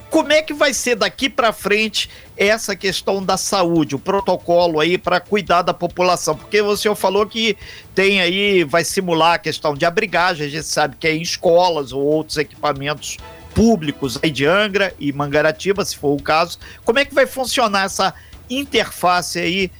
Como 0.10 0.34
é 0.34 0.41
que 0.41 0.54
vai 0.54 0.74
ser 0.74 0.95
daqui 0.95 1.30
para 1.30 1.54
frente 1.54 2.10
essa 2.36 2.76
questão 2.76 3.24
da 3.24 3.38
saúde, 3.38 3.95
o 3.95 4.00
protocolo 4.00 4.80
aí 4.80 4.98
para 4.98 5.19
cuidar 5.19 5.62
da 5.62 5.74
população? 5.74 6.36
Porque 6.36 6.63
senhor 6.76 6.95
falou 6.95 7.28
que 7.28 7.56
tem 7.93 8.19
aí, 8.19 8.63
vai 8.63 8.84
simular 8.84 9.36
a 9.36 9.39
questão 9.39 9.76
de 9.76 9.86
abrigagem, 9.86 10.48
a 10.48 10.50
gente 10.50 10.65
sabe 10.65 10.95
que 11.00 11.08
é 11.08 11.15
em 11.15 11.22
escolas 11.22 11.91
ou 11.91 12.02
outros 12.02 12.38
equipamentos 12.38 13.17
públicos 13.54 14.17
aí 14.24 14.32
de 14.32 14.45
Angra 14.45 14.93
e 15.00 15.13
Mangaratiba, 15.13 15.86
se 15.86 15.95
for 15.95 16.15
o 16.15 16.22
caso. 16.22 16.58
Como 16.84 16.98
é 16.98 17.06
que 17.06 17.13
vai 17.13 17.28
funcionar 17.28 17.86
essa 17.86 18.13
interface 18.50 19.38
aí 19.38 19.72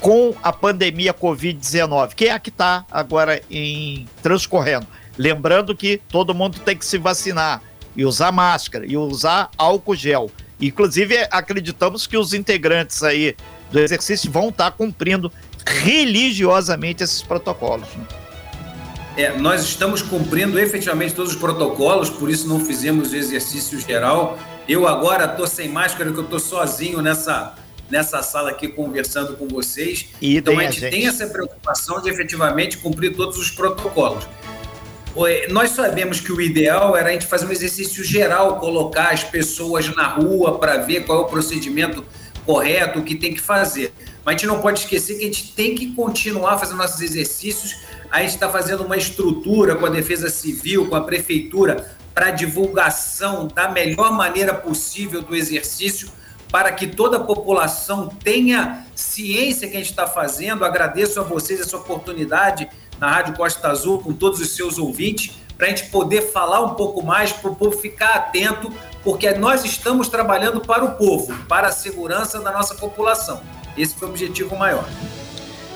com 0.00 0.34
a 0.42 0.52
pandemia 0.52 1.14
Covid-19, 1.14 2.14
que 2.14 2.26
é 2.26 2.32
a 2.32 2.38
que 2.38 2.50
está 2.50 2.84
agora 2.90 3.40
em 3.50 4.06
transcorrendo? 4.22 4.86
Lembrando 5.16 5.74
que 5.74 6.00
todo 6.08 6.34
mundo 6.34 6.58
tem 6.58 6.76
que 6.76 6.84
se 6.84 6.98
vacinar 6.98 7.62
e 7.96 8.04
usar 8.04 8.32
máscara 8.32 8.86
e 8.86 8.96
usar 8.96 9.50
álcool 9.56 9.94
gel. 9.94 10.30
Inclusive, 10.60 11.26
acreditamos 11.30 12.06
que 12.06 12.16
os 12.16 12.32
integrantes 12.32 13.02
aí 13.02 13.34
do 13.70 13.80
exercício 13.80 14.30
vão 14.30 14.50
estar 14.50 14.70
cumprindo 14.72 15.32
religiosamente 15.66 17.02
esses 17.02 17.22
protocolos. 17.22 17.88
Né? 17.96 18.04
É, 19.16 19.36
nós 19.36 19.62
estamos 19.62 20.00
cumprindo 20.00 20.58
efetivamente 20.58 21.14
todos 21.14 21.32
os 21.32 21.38
protocolos, 21.38 22.08
por 22.08 22.30
isso 22.30 22.48
não 22.48 22.64
fizemos 22.64 23.12
o 23.12 23.16
exercício 23.16 23.78
geral. 23.78 24.38
Eu 24.68 24.86
agora 24.86 25.24
estou 25.26 25.46
sem 25.46 25.68
máscara, 25.68 26.06
porque 26.06 26.20
eu 26.20 26.24
estou 26.24 26.38
sozinho 26.38 27.02
nessa, 27.02 27.54
nessa 27.90 28.22
sala 28.22 28.50
aqui 28.50 28.68
conversando 28.68 29.36
com 29.36 29.46
vocês. 29.48 30.06
E 30.20 30.36
então 30.36 30.58
a 30.58 30.62
gente, 30.62 30.78
a 30.78 30.90
gente 30.90 30.90
tem 30.90 31.06
essa 31.06 31.26
preocupação 31.26 32.00
de 32.00 32.08
efetivamente 32.08 32.78
cumprir 32.78 33.14
todos 33.14 33.36
os 33.36 33.50
protocolos. 33.50 34.26
Nós 35.50 35.70
sabemos 35.70 36.20
que 36.20 36.32
o 36.32 36.40
ideal 36.40 36.96
era 36.96 37.10
a 37.10 37.12
gente 37.12 37.26
fazer 37.26 37.46
um 37.46 37.52
exercício 37.52 38.02
geral, 38.02 38.58
colocar 38.58 39.12
as 39.12 39.22
pessoas 39.22 39.94
na 39.94 40.06
rua 40.06 40.58
para 40.58 40.78
ver 40.78 41.04
qual 41.04 41.18
é 41.18 41.22
o 41.22 41.26
procedimento 41.26 42.04
correto, 42.46 42.98
o 42.98 43.02
que 43.02 43.14
tem 43.14 43.34
que 43.34 43.40
fazer. 43.40 43.92
Mas 44.24 44.34
a 44.34 44.38
gente 44.38 44.46
não 44.46 44.60
pode 44.60 44.80
esquecer 44.80 45.16
que 45.16 45.22
a 45.22 45.26
gente 45.26 45.52
tem 45.52 45.74
que 45.74 45.94
continuar 45.94 46.58
fazendo 46.58 46.78
nossos 46.78 47.00
exercícios. 47.00 47.76
A 48.10 48.20
gente 48.20 48.34
está 48.34 48.48
fazendo 48.48 48.84
uma 48.84 48.96
estrutura 48.96 49.76
com 49.76 49.86
a 49.86 49.90
Defesa 49.90 50.30
Civil, 50.30 50.88
com 50.88 50.96
a 50.96 51.02
Prefeitura, 51.02 51.94
para 52.14 52.30
divulgação 52.30 53.48
da 53.48 53.68
melhor 53.68 54.12
maneira 54.12 54.54
possível 54.54 55.22
do 55.22 55.34
exercício, 55.34 56.08
para 56.50 56.70
que 56.72 56.86
toda 56.86 57.16
a 57.16 57.20
população 57.20 58.08
tenha 58.08 58.86
ciência 58.94 59.68
que 59.68 59.76
a 59.76 59.80
gente 59.80 59.90
está 59.90 60.06
fazendo. 60.06 60.64
Agradeço 60.64 61.18
a 61.20 61.22
vocês 61.22 61.60
essa 61.60 61.76
oportunidade 61.76 62.68
na 63.02 63.10
Rádio 63.10 63.34
Costa 63.34 63.66
Azul, 63.66 63.98
com 63.98 64.12
todos 64.12 64.38
os 64.38 64.54
seus 64.54 64.78
ouvintes, 64.78 65.32
para 65.58 65.66
a 65.66 65.70
gente 65.70 65.90
poder 65.90 66.30
falar 66.30 66.60
um 66.60 66.76
pouco 66.76 67.04
mais, 67.04 67.32
para 67.32 67.50
o 67.50 67.56
povo 67.56 67.76
ficar 67.76 68.14
atento, 68.14 68.72
porque 69.02 69.28
nós 69.32 69.64
estamos 69.64 70.08
trabalhando 70.08 70.60
para 70.60 70.84
o 70.84 70.92
povo, 70.92 71.34
para 71.48 71.66
a 71.66 71.72
segurança 71.72 72.38
da 72.38 72.52
nossa 72.52 72.76
população. 72.76 73.40
Esse 73.76 73.96
foi 73.96 74.06
o 74.06 74.12
objetivo 74.12 74.54
maior. 74.56 74.88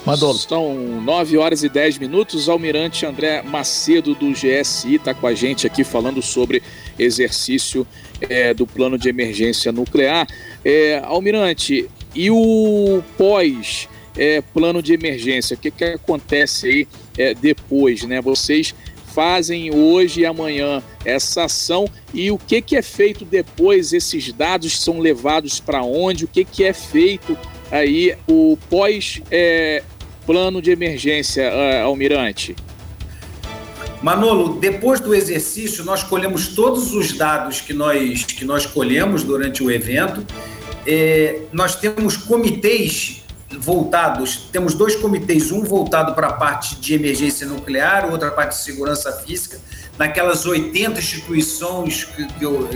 Mandolo. 0.05 0.39
São 0.39 0.73
9 1.01 1.37
horas 1.37 1.65
e 1.65 1.69
10 1.69 1.99
minutos. 1.99 2.49
Almirante 2.49 3.05
André 3.05 3.43
Macedo, 3.43 4.15
do 4.15 4.31
GSI, 4.31 4.95
está 4.95 5.13
com 5.13 5.27
a 5.27 5.35
gente 5.35 5.67
aqui 5.67 5.83
falando 5.83 6.23
sobre 6.23 6.63
exercício 6.97 7.85
é, 8.21 8.55
do 8.55 8.69
plano 8.69 8.97
de 8.97 9.09
emergência 9.09 9.73
nuclear. 9.73 10.29
É, 10.65 11.03
Almirante, 11.05 11.91
e 12.15 12.31
o 12.31 13.03
pós 13.19 13.89
é, 14.17 14.41
plano 14.41 14.83
de 14.83 14.93
emergência? 14.93 15.57
O 15.57 15.59
que, 15.59 15.71
que 15.71 15.85
acontece 15.85 16.67
aí 16.67 16.89
é, 17.17 17.35
depois? 17.35 18.03
Né? 18.05 18.21
Vocês 18.21 18.75
fazem 19.17 19.75
hoje 19.75 20.21
e 20.21 20.27
amanhã 20.27 20.83
essa 21.03 21.45
ação 21.45 21.89
e 22.13 22.31
o 22.31 22.37
que, 22.37 22.61
que 22.61 22.77
é 22.77 22.83
feito 22.83 23.25
depois? 23.25 23.95
Esses 23.95 24.31
dados 24.31 24.79
são 24.79 24.99
levados 24.99 25.59
para 25.59 25.83
onde? 25.83 26.27
O 26.27 26.29
que, 26.29 26.45
que 26.45 26.63
é 26.65 26.75
feito 26.75 27.37
aí 27.71 28.15
o 28.29 28.59
pós 28.69 29.23
é, 29.31 29.83
plano 30.27 30.61
de 30.61 30.71
emergência, 30.71 31.51
uh, 31.51 31.87
Almirante? 31.87 32.55
Manolo, 34.03 34.61
depois 34.61 35.01
do 35.01 35.15
exercício, 35.15 35.83
nós 35.83 36.03
colhemos 36.03 36.49
todos 36.49 36.93
os 36.93 37.13
dados 37.13 37.63
que 37.63 37.73
nós, 37.73 38.23
que 38.25 38.45
nós 38.45 38.67
colhemos 38.67 39.23
durante 39.23 39.63
o 39.63 39.71
evento. 39.71 40.27
É, 40.87 41.41
nós 41.53 41.75
temos 41.75 42.19
comitês 42.19 43.25
voltados, 43.59 44.49
temos 44.51 44.75
dois 44.75 44.97
comitês, 44.97 45.53
um 45.53 45.63
voltado 45.63 46.15
para 46.15 46.29
a 46.29 46.33
parte 46.33 46.77
de 46.77 46.95
emergência 46.95 47.47
nuclear, 47.47 48.11
outra 48.11 48.31
parte 48.31 48.57
de 48.57 48.63
segurança 48.63 49.13
física, 49.13 49.61
naquelas 49.97 50.45
80 50.45 50.99
instituições 50.99 52.05
que, 52.05 52.45
eu, 52.45 52.69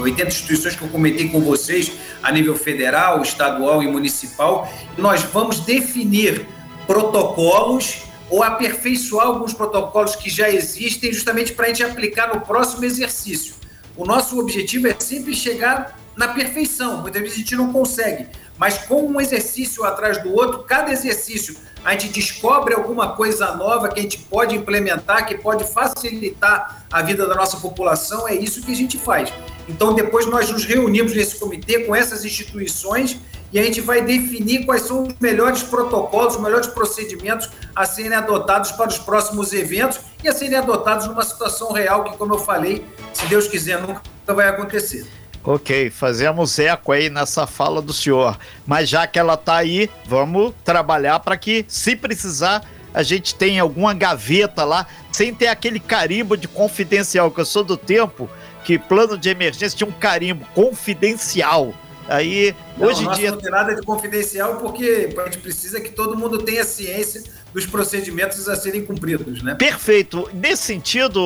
80 0.00 0.28
instituições 0.28 0.74
que 0.74 0.82
eu 0.82 0.88
comentei 0.88 1.28
com 1.28 1.40
vocês 1.40 1.92
a 2.22 2.32
nível 2.32 2.56
federal, 2.56 3.22
estadual 3.22 3.82
e 3.82 3.86
municipal. 3.86 4.70
Nós 4.96 5.22
vamos 5.22 5.60
definir 5.60 6.46
protocolos 6.86 8.02
ou 8.28 8.42
aperfeiçoar 8.42 9.26
alguns 9.26 9.52
protocolos 9.52 10.16
que 10.16 10.30
já 10.30 10.48
existem, 10.50 11.12
justamente 11.12 11.52
para 11.52 11.66
a 11.66 11.68
gente 11.68 11.84
aplicar 11.84 12.34
no 12.34 12.40
próximo 12.40 12.84
exercício. 12.84 13.54
O 13.96 14.04
nosso 14.04 14.38
objetivo 14.40 14.88
é 14.88 14.96
sempre 14.98 15.34
chegar 15.34 15.96
na 16.16 16.28
perfeição. 16.28 17.02
Muitas 17.02 17.20
vezes 17.20 17.36
a 17.36 17.40
gente 17.40 17.56
não 17.56 17.72
consegue, 17.72 18.26
mas 18.58 18.78
com 18.78 19.06
um 19.06 19.20
exercício 19.20 19.84
atrás 19.84 20.22
do 20.22 20.32
outro, 20.32 20.64
cada 20.64 20.90
exercício 20.90 21.56
a 21.84 21.92
gente 21.92 22.08
descobre 22.08 22.74
alguma 22.74 23.12
coisa 23.12 23.54
nova 23.54 23.88
que 23.88 24.00
a 24.00 24.02
gente 24.02 24.18
pode 24.18 24.56
implementar, 24.56 25.24
que 25.24 25.38
pode 25.38 25.62
facilitar 25.72 26.84
a 26.90 27.00
vida 27.00 27.28
da 27.28 27.34
nossa 27.36 27.58
população. 27.58 28.26
É 28.26 28.34
isso 28.34 28.60
que 28.60 28.72
a 28.72 28.74
gente 28.74 28.98
faz. 28.98 29.32
Então, 29.68 29.94
depois 29.94 30.26
nós 30.26 30.50
nos 30.50 30.64
reunimos 30.64 31.14
nesse 31.14 31.38
comitê 31.38 31.84
com 31.84 31.94
essas 31.94 32.24
instituições 32.24 33.20
e 33.52 33.58
a 33.58 33.62
gente 33.62 33.80
vai 33.80 34.02
definir 34.02 34.66
quais 34.66 34.82
são 34.82 35.04
os 35.04 35.14
melhores 35.20 35.62
protocolos, 35.62 36.34
os 36.34 36.42
melhores 36.42 36.66
procedimentos 36.66 37.48
a 37.74 37.84
serem 37.84 38.14
adotados 38.14 38.72
para 38.72 38.88
os 38.88 38.98
próximos 38.98 39.52
eventos 39.52 40.00
e 40.24 40.28
a 40.28 40.32
serem 40.32 40.58
adotados 40.58 41.06
numa 41.06 41.22
situação 41.22 41.70
real 41.72 42.02
que, 42.02 42.16
como 42.16 42.34
eu 42.34 42.38
falei, 42.38 42.84
se 43.12 43.26
Deus 43.26 43.46
quiser, 43.46 43.80
nunca 43.80 44.02
vai 44.26 44.48
acontecer. 44.48 45.06
Ok, 45.46 45.90
fazemos 45.90 46.58
eco 46.58 46.90
aí 46.90 47.08
nessa 47.08 47.46
fala 47.46 47.80
do 47.80 47.92
senhor. 47.92 48.36
Mas 48.66 48.88
já 48.88 49.06
que 49.06 49.16
ela 49.16 49.34
está 49.34 49.54
aí, 49.54 49.88
vamos 50.04 50.52
trabalhar 50.64 51.20
para 51.20 51.36
que, 51.36 51.64
se 51.68 51.94
precisar, 51.94 52.68
a 52.92 53.04
gente 53.04 53.32
tenha 53.32 53.62
alguma 53.62 53.94
gaveta 53.94 54.64
lá, 54.64 54.88
sem 55.12 55.32
ter 55.32 55.46
aquele 55.46 55.78
carimbo 55.78 56.36
de 56.36 56.48
confidencial, 56.48 57.30
que 57.30 57.40
eu 57.40 57.44
sou 57.44 57.62
do 57.62 57.76
tempo 57.76 58.28
que 58.64 58.76
plano 58.76 59.16
de 59.16 59.28
emergência 59.28 59.78
tinha 59.78 59.88
um 59.88 59.92
carimbo 59.92 60.44
confidencial. 60.52 61.72
Aí, 62.08 62.52
não, 62.76 62.88
hoje 62.88 63.06
em 63.06 63.10
dia. 63.12 63.30
Não 63.30 63.38
tem 63.38 63.50
nada 63.50 63.72
de 63.72 63.82
confidencial, 63.82 64.56
porque 64.56 65.14
a 65.16 65.24
gente 65.26 65.38
precisa 65.38 65.80
que 65.80 65.90
todo 65.90 66.18
mundo 66.18 66.38
tenha 66.42 66.64
ciência 66.64 67.22
dos 67.56 67.64
procedimentos 67.64 68.46
a 68.50 68.54
serem 68.54 68.84
cumpridos, 68.84 69.42
né? 69.42 69.54
Perfeito. 69.54 70.28
Nesse 70.34 70.64
sentido, 70.64 71.18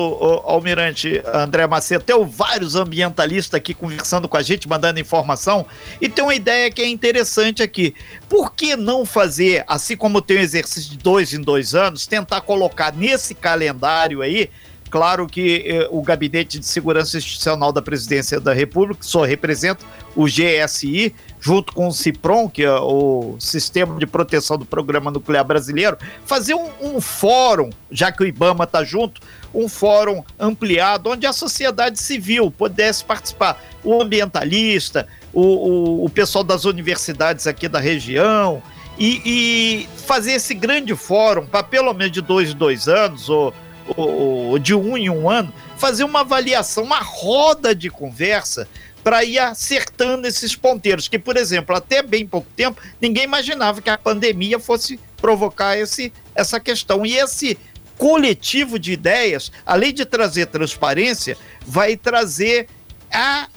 Almirante 0.45 1.21
André 1.25 1.67
Macedo, 1.67 2.05
tem 2.05 2.25
vários 2.25 2.73
ambientalistas 2.73 3.57
aqui 3.57 3.73
conversando 3.73 4.29
com 4.29 4.37
a 4.37 4.41
gente, 4.41 4.65
mandando 4.65 4.97
informação, 4.97 5.65
e 5.99 6.07
tem 6.07 6.23
uma 6.23 6.33
ideia 6.33 6.71
que 6.71 6.81
é 6.81 6.87
interessante 6.87 7.61
aqui. 7.61 7.93
Por 8.29 8.55
que 8.55 8.77
não 8.77 9.05
fazer, 9.05 9.65
assim 9.67 9.97
como 9.97 10.21
tem 10.21 10.37
o 10.37 10.39
exercício 10.39 10.91
de 10.91 10.99
dois 10.99 11.33
em 11.33 11.41
dois 11.41 11.75
anos, 11.75 12.07
tentar 12.07 12.39
colocar 12.39 12.93
nesse 12.95 13.35
calendário 13.35 14.21
aí 14.21 14.49
Claro 14.91 15.25
que 15.25 15.63
eh, 15.65 15.87
o 15.89 16.01
Gabinete 16.01 16.59
de 16.59 16.65
Segurança 16.65 17.17
Institucional 17.17 17.71
da 17.71 17.81
Presidência 17.81 18.41
da 18.41 18.51
República, 18.51 18.99
que 18.99 19.05
só 19.05 19.23
representa 19.23 19.85
o 20.13 20.25
GSI, 20.25 21.15
junto 21.41 21.73
com 21.73 21.87
o 21.87 21.91
CIPROM, 21.91 22.47
que 22.47 22.63
é 22.63 22.71
o 22.71 23.35
Sistema 23.39 23.97
de 23.99 24.05
Proteção 24.05 24.59
do 24.59 24.65
Programa 24.65 25.09
Nuclear 25.09 25.43
Brasileiro, 25.43 25.97
fazer 26.23 26.53
um, 26.53 26.69
um 26.79 27.01
fórum, 27.01 27.71
já 27.89 28.11
que 28.11 28.21
o 28.21 28.27
IBAMA 28.27 28.65
está 28.65 28.83
junto, 28.83 29.19
um 29.53 29.67
fórum 29.67 30.23
ampliado, 30.39 31.09
onde 31.09 31.25
a 31.25 31.33
sociedade 31.33 31.99
civil 31.99 32.51
pudesse 32.51 33.03
participar, 33.03 33.59
o 33.83 33.99
ambientalista, 33.99 35.07
o, 35.33 35.41
o, 35.41 36.05
o 36.05 36.09
pessoal 36.09 36.43
das 36.43 36.63
universidades 36.63 37.47
aqui 37.47 37.67
da 37.67 37.79
região, 37.79 38.61
e, 38.99 39.21
e 39.25 39.89
fazer 40.05 40.33
esse 40.33 40.53
grande 40.53 40.95
fórum 40.95 41.47
para 41.47 41.63
pelo 41.63 41.91
menos 41.91 42.11
de 42.11 42.21
dois 42.21 42.51
em 42.51 42.55
dois 42.55 42.87
anos, 42.87 43.29
ou 43.29 43.51
ou 43.97 44.57
de 44.59 44.73
um 44.73 44.95
em 44.95 45.09
um 45.09 45.29
ano, 45.29 45.53
fazer 45.77 46.03
uma 46.03 46.21
avaliação, 46.21 46.83
uma 46.83 46.99
roda 46.99 47.73
de 47.73 47.89
conversa 47.89 48.67
para 49.03 49.23
ir 49.23 49.39
acertando 49.39 50.27
esses 50.27 50.55
ponteiros. 50.55 51.07
Que, 51.07 51.19
por 51.19 51.37
exemplo, 51.37 51.75
até 51.75 52.01
bem 52.01 52.25
pouco 52.25 52.47
tempo, 52.55 52.81
ninguém 52.99 53.23
imaginava 53.23 53.81
que 53.81 53.89
a 53.89 53.97
pandemia 53.97 54.59
fosse 54.59 54.99
provocar 55.17 55.77
esse, 55.77 56.11
essa 56.35 56.59
questão. 56.59 57.05
E 57.05 57.17
esse 57.17 57.57
coletivo 57.97 58.79
de 58.79 58.93
ideias, 58.93 59.51
além 59.65 59.93
de 59.93 60.05
trazer 60.05 60.47
transparência, 60.47 61.37
vai 61.65 61.95
trazer 61.95 62.67
a, 63.11 63.47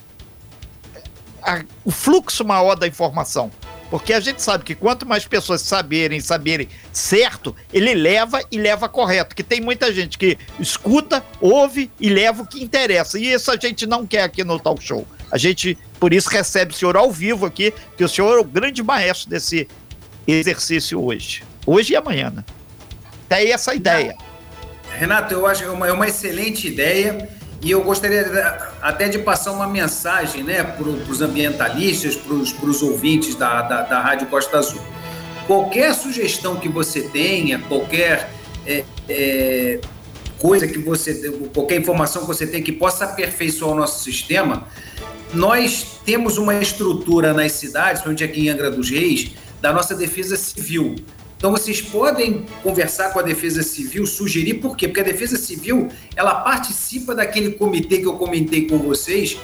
a, 1.41 1.63
o 1.83 1.91
fluxo 1.91 2.45
maior 2.45 2.75
da 2.75 2.87
informação. 2.87 3.51
Porque 3.89 4.13
a 4.13 4.19
gente 4.19 4.41
sabe 4.41 4.63
que 4.63 4.73
quanto 4.73 5.05
mais 5.05 5.25
pessoas 5.25 5.61
saberem, 5.61 6.19
saberem 6.19 6.67
certo, 6.91 7.55
ele 7.71 7.93
leva 7.93 8.41
e 8.51 8.57
leva 8.57 8.89
correto. 8.89 9.35
Que 9.35 9.43
tem 9.43 9.61
muita 9.61 9.93
gente 9.93 10.17
que 10.17 10.37
escuta, 10.59 11.23
ouve 11.39 11.91
e 11.99 12.09
leva 12.09 12.43
o 12.43 12.47
que 12.47 12.63
interessa. 12.63 13.19
E 13.19 13.31
isso 13.31 13.51
a 13.51 13.57
gente 13.57 13.85
não 13.85 14.05
quer 14.05 14.23
aqui 14.23 14.43
no 14.43 14.59
Talk 14.59 14.83
Show. 14.83 15.07
A 15.31 15.37
gente, 15.37 15.77
por 15.99 16.13
isso, 16.13 16.29
recebe 16.29 16.73
o 16.73 16.75
senhor 16.75 16.95
ao 16.95 17.11
vivo 17.11 17.45
aqui, 17.45 17.73
que 17.97 18.03
o 18.03 18.09
senhor 18.09 18.37
é 18.37 18.41
o 18.41 18.43
grande 18.43 18.81
maestro 18.83 19.29
desse 19.29 19.67
exercício 20.27 21.03
hoje. 21.03 21.43
Hoje 21.65 21.93
e 21.93 21.95
amanhã, 21.95 22.29
né? 22.29 22.43
Aí 23.29 23.51
essa 23.51 23.73
ideia. 23.73 24.15
Renato, 24.97 25.33
eu 25.33 25.45
acho 25.45 25.63
que 25.63 25.67
é 25.67 25.71
uma, 25.71 25.87
é 25.87 25.91
uma 25.91 26.07
excelente 26.07 26.67
ideia. 26.67 27.27
E 27.61 27.71
eu 27.71 27.83
gostaria 27.83 28.23
até 28.81 29.07
de 29.07 29.17
passar 29.17 29.51
uma 29.51 29.67
mensagem 29.67 30.43
né, 30.43 30.63
para 30.63 30.87
os 30.87 31.21
ambientalistas, 31.21 32.15
para 32.15 32.35
os 32.35 32.81
ouvintes 32.83 33.35
da, 33.35 33.61
da, 33.63 33.81
da, 33.81 33.99
Rádio 33.99 34.27
Costa 34.27 34.59
Azul. 34.59 34.81
Qualquer 35.47 35.93
sugestão 35.95 36.57
que 36.57 36.69
você 36.69 37.01
tenha, 37.01 37.57
qualquer 37.59 38.29
é, 38.67 38.83
é, 39.09 39.79
coisa 40.39 40.67
que 40.67 40.77
você, 40.79 41.31
qualquer 41.53 41.79
informação 41.79 42.21
que 42.21 42.27
você 42.27 42.45
tenha 42.45 42.63
que 42.63 42.71
possa 42.71 43.05
aperfeiçoar 43.05 43.71
o 43.71 43.75
nosso 43.75 44.03
sistema, 44.03 44.67
nós 45.33 45.99
temos 46.05 46.37
uma 46.37 46.55
estrutura 46.55 47.33
nas 47.33 47.53
cidades, 47.53 48.05
onde 48.05 48.23
aqui 48.23 48.47
em 48.47 48.49
Angra 48.49 48.71
dos 48.71 48.89
Reis, 48.89 49.31
da 49.61 49.73
nossa 49.73 49.95
defesa 49.95 50.35
civil. 50.35 50.95
Então 51.37 51.51
vocês 51.51 51.81
podem 51.81 52.45
conversar 52.63 53.11
com 53.11 53.19
a 53.19 53.21
Defesa 53.21 53.61
Civil, 53.61 54.05
sugerir 54.05 54.55
por 54.55 54.75
quê? 54.75 54.87
Porque 54.87 55.01
a 55.01 55.03
Defesa 55.03 55.37
Civil, 55.37 55.89
ela 56.15 56.35
participa 56.35 57.13
daquele 57.13 57.51
comitê 57.51 57.99
que 57.99 58.05
eu 58.05 58.13
comentei 58.13 58.67
com 58.67 58.79
vocês, 58.79 59.37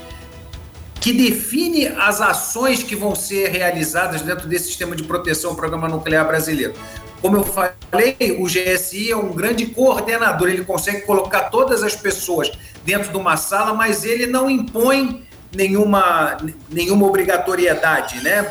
que 1.01 1.11
define 1.11 1.87
as 1.87 2.21
ações 2.21 2.81
que 2.83 2.95
vão 2.95 3.13
ser 3.15 3.49
realizadas 3.49 4.21
dentro 4.21 4.47
desse 4.47 4.67
sistema 4.67 4.95
de 4.95 5.03
proteção 5.03 5.55
programa 5.55 5.89
nuclear 5.89 6.25
brasileiro. 6.25 6.73
Como 7.21 7.37
eu 7.37 7.43
falei, 7.43 8.17
o 8.39 8.45
GSI 8.45 9.11
é 9.11 9.15
um 9.15 9.31
grande 9.31 9.67
coordenador, 9.67 10.49
ele 10.49 10.65
consegue 10.65 11.01
colocar 11.01 11.49
todas 11.49 11.83
as 11.83 11.95
pessoas 11.95 12.51
dentro 12.83 13.11
de 13.11 13.17
uma 13.17 13.37
sala, 13.37 13.73
mas 13.73 14.03
ele 14.03 14.25
não 14.25 14.49
impõe 14.49 15.23
nenhuma, 15.55 16.37
nenhuma 16.69 17.05
obrigatoriedade, 17.05 18.21
né? 18.23 18.43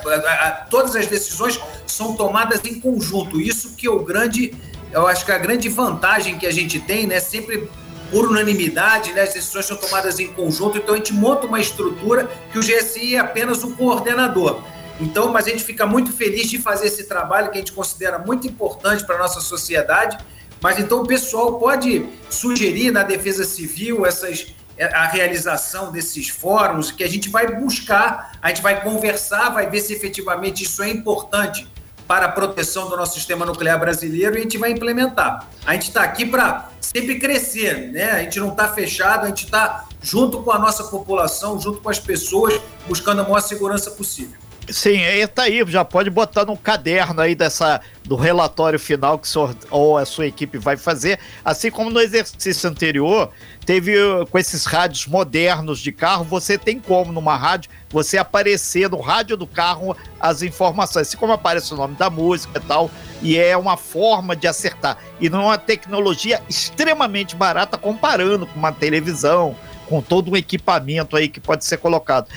Todas 0.71 0.95
as 0.95 1.07
decisões 1.07 1.59
são 1.85 2.15
tomadas 2.15 2.61
em 2.65 2.79
conjunto. 2.79 3.41
Isso 3.41 3.75
que 3.75 3.89
é 3.89 3.91
o 3.91 4.05
grande, 4.05 4.55
eu 4.93 5.07
acho 5.09 5.25
que 5.25 5.33
a 5.33 5.39
grande 5.39 5.69
vantagem 5.69 6.39
que 6.39 6.47
a 6.47 6.53
gente 6.53 6.79
tem, 6.79 7.07
né? 7.07 7.19
Sempre 7.19 7.69
por 8.11 8.29
unanimidade, 8.29 9.13
né? 9.13 9.23
As 9.23 9.35
decisões 9.35 9.67
são 9.67 9.77
tomadas 9.77 10.21
em 10.21 10.29
conjunto, 10.29 10.79
então 10.79 10.95
a 10.95 10.97
gente 10.97 11.13
monta 11.13 11.47
uma 11.47 11.59
estrutura 11.59 12.31
que 12.53 12.59
o 12.59 12.63
GSI 12.63 13.17
é 13.17 13.19
apenas 13.19 13.65
o 13.65 13.75
coordenador. 13.75 14.63
Então, 15.01 15.33
mas 15.33 15.47
a 15.47 15.51
gente 15.51 15.65
fica 15.65 15.87
muito 15.87 16.13
feliz 16.13 16.49
de 16.49 16.59
fazer 16.59 16.87
esse 16.87 17.05
trabalho 17.05 17.51
que 17.51 17.57
a 17.57 17.61
gente 17.61 17.73
considera 17.73 18.19
muito 18.19 18.47
importante 18.47 19.05
para 19.05 19.17
a 19.17 19.19
nossa 19.19 19.41
sociedade. 19.41 20.19
Mas 20.61 20.79
então 20.79 21.01
o 21.01 21.07
pessoal 21.07 21.59
pode 21.59 22.07
sugerir 22.29 22.91
na 22.91 23.03
Defesa 23.03 23.45
Civil 23.45 24.05
essas, 24.05 24.49
a 24.93 25.07
realização 25.07 25.91
desses 25.91 26.29
fóruns 26.29 26.91
que 26.91 27.03
a 27.03 27.09
gente 27.09 27.31
vai 27.31 27.57
buscar, 27.57 28.33
a 28.43 28.49
gente 28.49 28.61
vai 28.61 28.83
conversar, 28.83 29.49
vai 29.51 29.71
ver 29.71 29.81
se 29.81 29.95
efetivamente 29.95 30.65
isso 30.65 30.83
é 30.83 30.91
importante 30.91 31.67
para 32.07 32.27
a 32.27 32.29
proteção 32.29 32.91
do 32.91 32.97
nosso 32.97 33.15
sistema 33.15 33.47
nuclear 33.47 33.79
brasileiro 33.79 34.35
e 34.35 34.41
a 34.41 34.43
gente 34.43 34.59
vai 34.59 34.73
implementar. 34.73 35.49
A 35.65 35.73
gente 35.73 35.89
está 35.89 36.03
aqui 36.03 36.27
para 36.27 36.69
sempre 36.81 37.19
crescer, 37.19 37.91
né? 37.93 38.11
A 38.11 38.19
gente 38.19 38.39
não 38.39 38.51
está 38.51 38.69
fechado, 38.69 39.25
a 39.25 39.29
gente 39.29 39.45
está 39.45 39.87
junto 40.03 40.43
com 40.43 40.51
a 40.51 40.59
nossa 40.59 40.85
população, 40.85 41.59
junto 41.59 41.81
com 41.81 41.89
as 41.89 42.01
pessoas, 42.01 42.61
buscando 42.87 43.21
a 43.21 43.23
maior 43.23 43.41
segurança 43.41 43.93
possível. 43.93 44.39
Sim, 44.69 45.05
aí 45.05 45.27
tá 45.27 45.45
aí, 45.45 45.65
já 45.67 45.85
pode 45.85 46.11
botar 46.11 46.45
no 46.45 46.57
caderno 46.57 47.21
aí 47.21 47.35
dessa 47.35 47.81
do 48.05 48.15
relatório 48.15 48.79
final 48.79 49.19
que 49.19 49.29
senhor, 49.29 49.55
ou 49.71 49.97
a 49.97 50.05
sua 50.05 50.27
equipe 50.27 50.59
vai 50.59 50.77
fazer, 50.77 51.19
assim 51.45 51.71
como 51.71 51.91
no 51.91 52.01
exercício 52.01 52.69
anterior, 52.69 53.31
teve 53.65 53.95
com 54.31 54.39
esses 54.39 54.65
rádios 54.67 55.07
modernos 55.07 55.81
de 55.81 55.93
carro, 55.93 56.25
você 56.25 56.57
tem 56.57 56.79
como 56.79 57.13
numa 57.13 57.37
rádio 57.37 57.71
você 57.89 58.19
aparecer 58.19 58.89
no 58.89 59.01
rádio 59.01 59.37
do 59.37 59.47
carro 59.47 59.97
as 60.21 60.43
informações, 60.43 61.09
assim 61.09 61.17
como 61.17 61.33
aparece 61.33 61.73
o 61.75 61.77
nome 61.77 61.97
da 61.97 62.09
música 62.09 62.59
e 62.59 62.67
tal, 62.67 62.91
e 63.23 63.39
é 63.39 63.57
uma 63.57 63.77
forma 63.77 64.37
de 64.37 64.47
acertar. 64.47 64.99
E 65.21 65.29
não 65.29 65.43
é 65.43 65.45
uma 65.47 65.59
tecnologia 65.59 66.43
extremamente 66.49 67.35
barata 67.35 67.77
comparando 67.77 68.47
com 68.47 68.59
uma 68.59 68.73
televisão, 68.73 69.57
com 69.91 70.01
todo 70.01 70.31
um 70.31 70.37
equipamento 70.37 71.17
aí 71.17 71.29
que 71.29 71.41
pode 71.41 71.65
ser 71.65 71.79
colocado. 71.79 72.29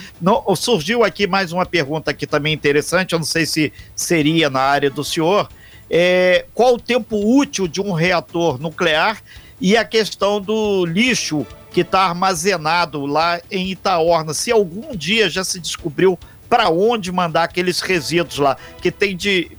Surgiu 0.57 1.03
aqui 1.03 1.27
mais 1.27 1.51
uma 1.51 1.67
pergunta 1.67 2.09
aqui 2.09 2.25
também 2.25 2.51
interessante, 2.51 3.13
eu 3.13 3.19
não 3.19 3.25
sei 3.25 3.45
se 3.45 3.71
seria 3.95 4.49
na 4.49 4.59
área 4.59 4.89
do 4.89 5.03
senhor. 5.03 5.47
É, 5.87 6.47
qual 6.51 6.73
o 6.73 6.79
tempo 6.79 7.15
útil 7.15 7.67
de 7.67 7.79
um 7.79 7.91
reator 7.91 8.59
nuclear 8.59 9.21
e 9.61 9.77
a 9.77 9.85
questão 9.85 10.41
do 10.41 10.83
lixo 10.83 11.45
que 11.71 11.81
está 11.81 12.07
armazenado 12.07 13.05
lá 13.05 13.39
em 13.51 13.69
Itaorna? 13.69 14.33
Se 14.33 14.51
algum 14.51 14.95
dia 14.95 15.29
já 15.29 15.43
se 15.43 15.59
descobriu 15.59 16.17
para 16.49 16.69
onde 16.71 17.11
mandar 17.11 17.43
aqueles 17.43 17.81
resíduos 17.81 18.39
lá, 18.39 18.57
que 18.81 18.89
tem 18.89 19.15
de 19.15 19.51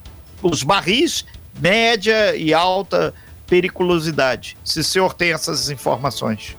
os 0.42 0.64
barris 0.64 1.24
média 1.60 2.34
e 2.34 2.52
alta 2.52 3.14
periculosidade. 3.46 4.56
Se 4.64 4.80
o 4.80 4.84
senhor 4.84 5.14
tem 5.14 5.32
essas 5.32 5.70
informações. 5.70 6.56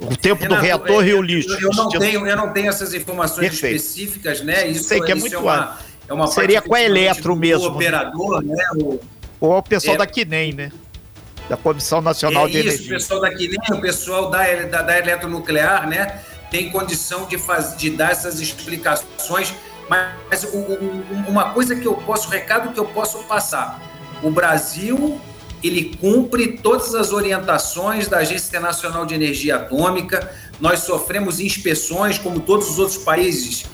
O 0.00 0.16
tempo 0.16 0.42
Renato, 0.42 0.60
do 0.60 0.66
reator 0.66 1.04
é, 1.04 1.08
e 1.08 1.14
o 1.14 1.20
lixo. 1.22 1.52
Eu 1.60 1.70
não, 1.74 1.88
tenho, 1.88 2.26
eu 2.26 2.36
não 2.36 2.52
tenho 2.52 2.68
essas 2.68 2.94
informações 2.94 3.50
Perfeito. 3.50 3.76
específicas, 3.76 4.40
né? 4.40 4.66
Isso, 4.66 4.84
Sei 4.84 5.00
que 5.00 5.12
é, 5.12 5.14
muito 5.14 5.34
é 5.34 5.38
uma, 5.38 5.78
é 6.08 6.14
uma 6.14 6.26
Seria 6.26 6.62
com 6.62 6.74
a 6.74 6.80
Eletro 6.80 7.36
mesmo. 7.36 7.68
operador, 7.68 8.42
né? 8.42 8.64
O, 8.76 8.98
Ou 9.38 9.58
o 9.58 9.62
pessoal 9.62 9.96
é, 9.96 9.98
da 9.98 10.06
QNEM, 10.06 10.54
né? 10.54 10.72
Da 11.48 11.56
Comissão 11.56 12.00
Nacional 12.00 12.46
é 12.46 12.50
de 12.50 12.58
isso, 12.58 12.68
Energia. 12.68 12.86
o 12.86 12.90
pessoal 12.90 13.20
da 13.20 13.30
QNEM, 13.30 13.58
o 13.72 13.80
pessoal 13.80 14.30
da, 14.30 14.54
da, 14.64 14.82
da 14.82 14.98
eletronuclear, 14.98 15.86
né? 15.86 16.20
Tem 16.50 16.70
condição 16.70 17.26
de, 17.26 17.36
faz, 17.36 17.76
de 17.76 17.90
dar 17.90 18.10
essas 18.10 18.40
explicações. 18.40 19.54
Mas 19.88 20.46
uma 21.26 21.50
coisa 21.50 21.74
que 21.74 21.86
eu 21.86 21.94
posso, 21.94 22.30
recado 22.30 22.72
que 22.72 22.80
eu 22.80 22.86
posso 22.86 23.18
passar. 23.24 23.82
O 24.22 24.30
Brasil 24.30 25.20
ele 25.62 25.96
cumpre 26.00 26.58
todas 26.58 26.94
as 26.94 27.12
orientações 27.12 28.08
da 28.08 28.18
Agência 28.18 28.48
Internacional 28.48 29.04
de 29.04 29.14
Energia 29.14 29.56
Atômica. 29.56 30.32
Nós 30.60 30.80
sofremos 30.80 31.40
inspeções, 31.40 32.18
como 32.18 32.40
todos 32.40 32.70
os 32.70 32.78
outros 32.78 32.98
países 32.98 33.64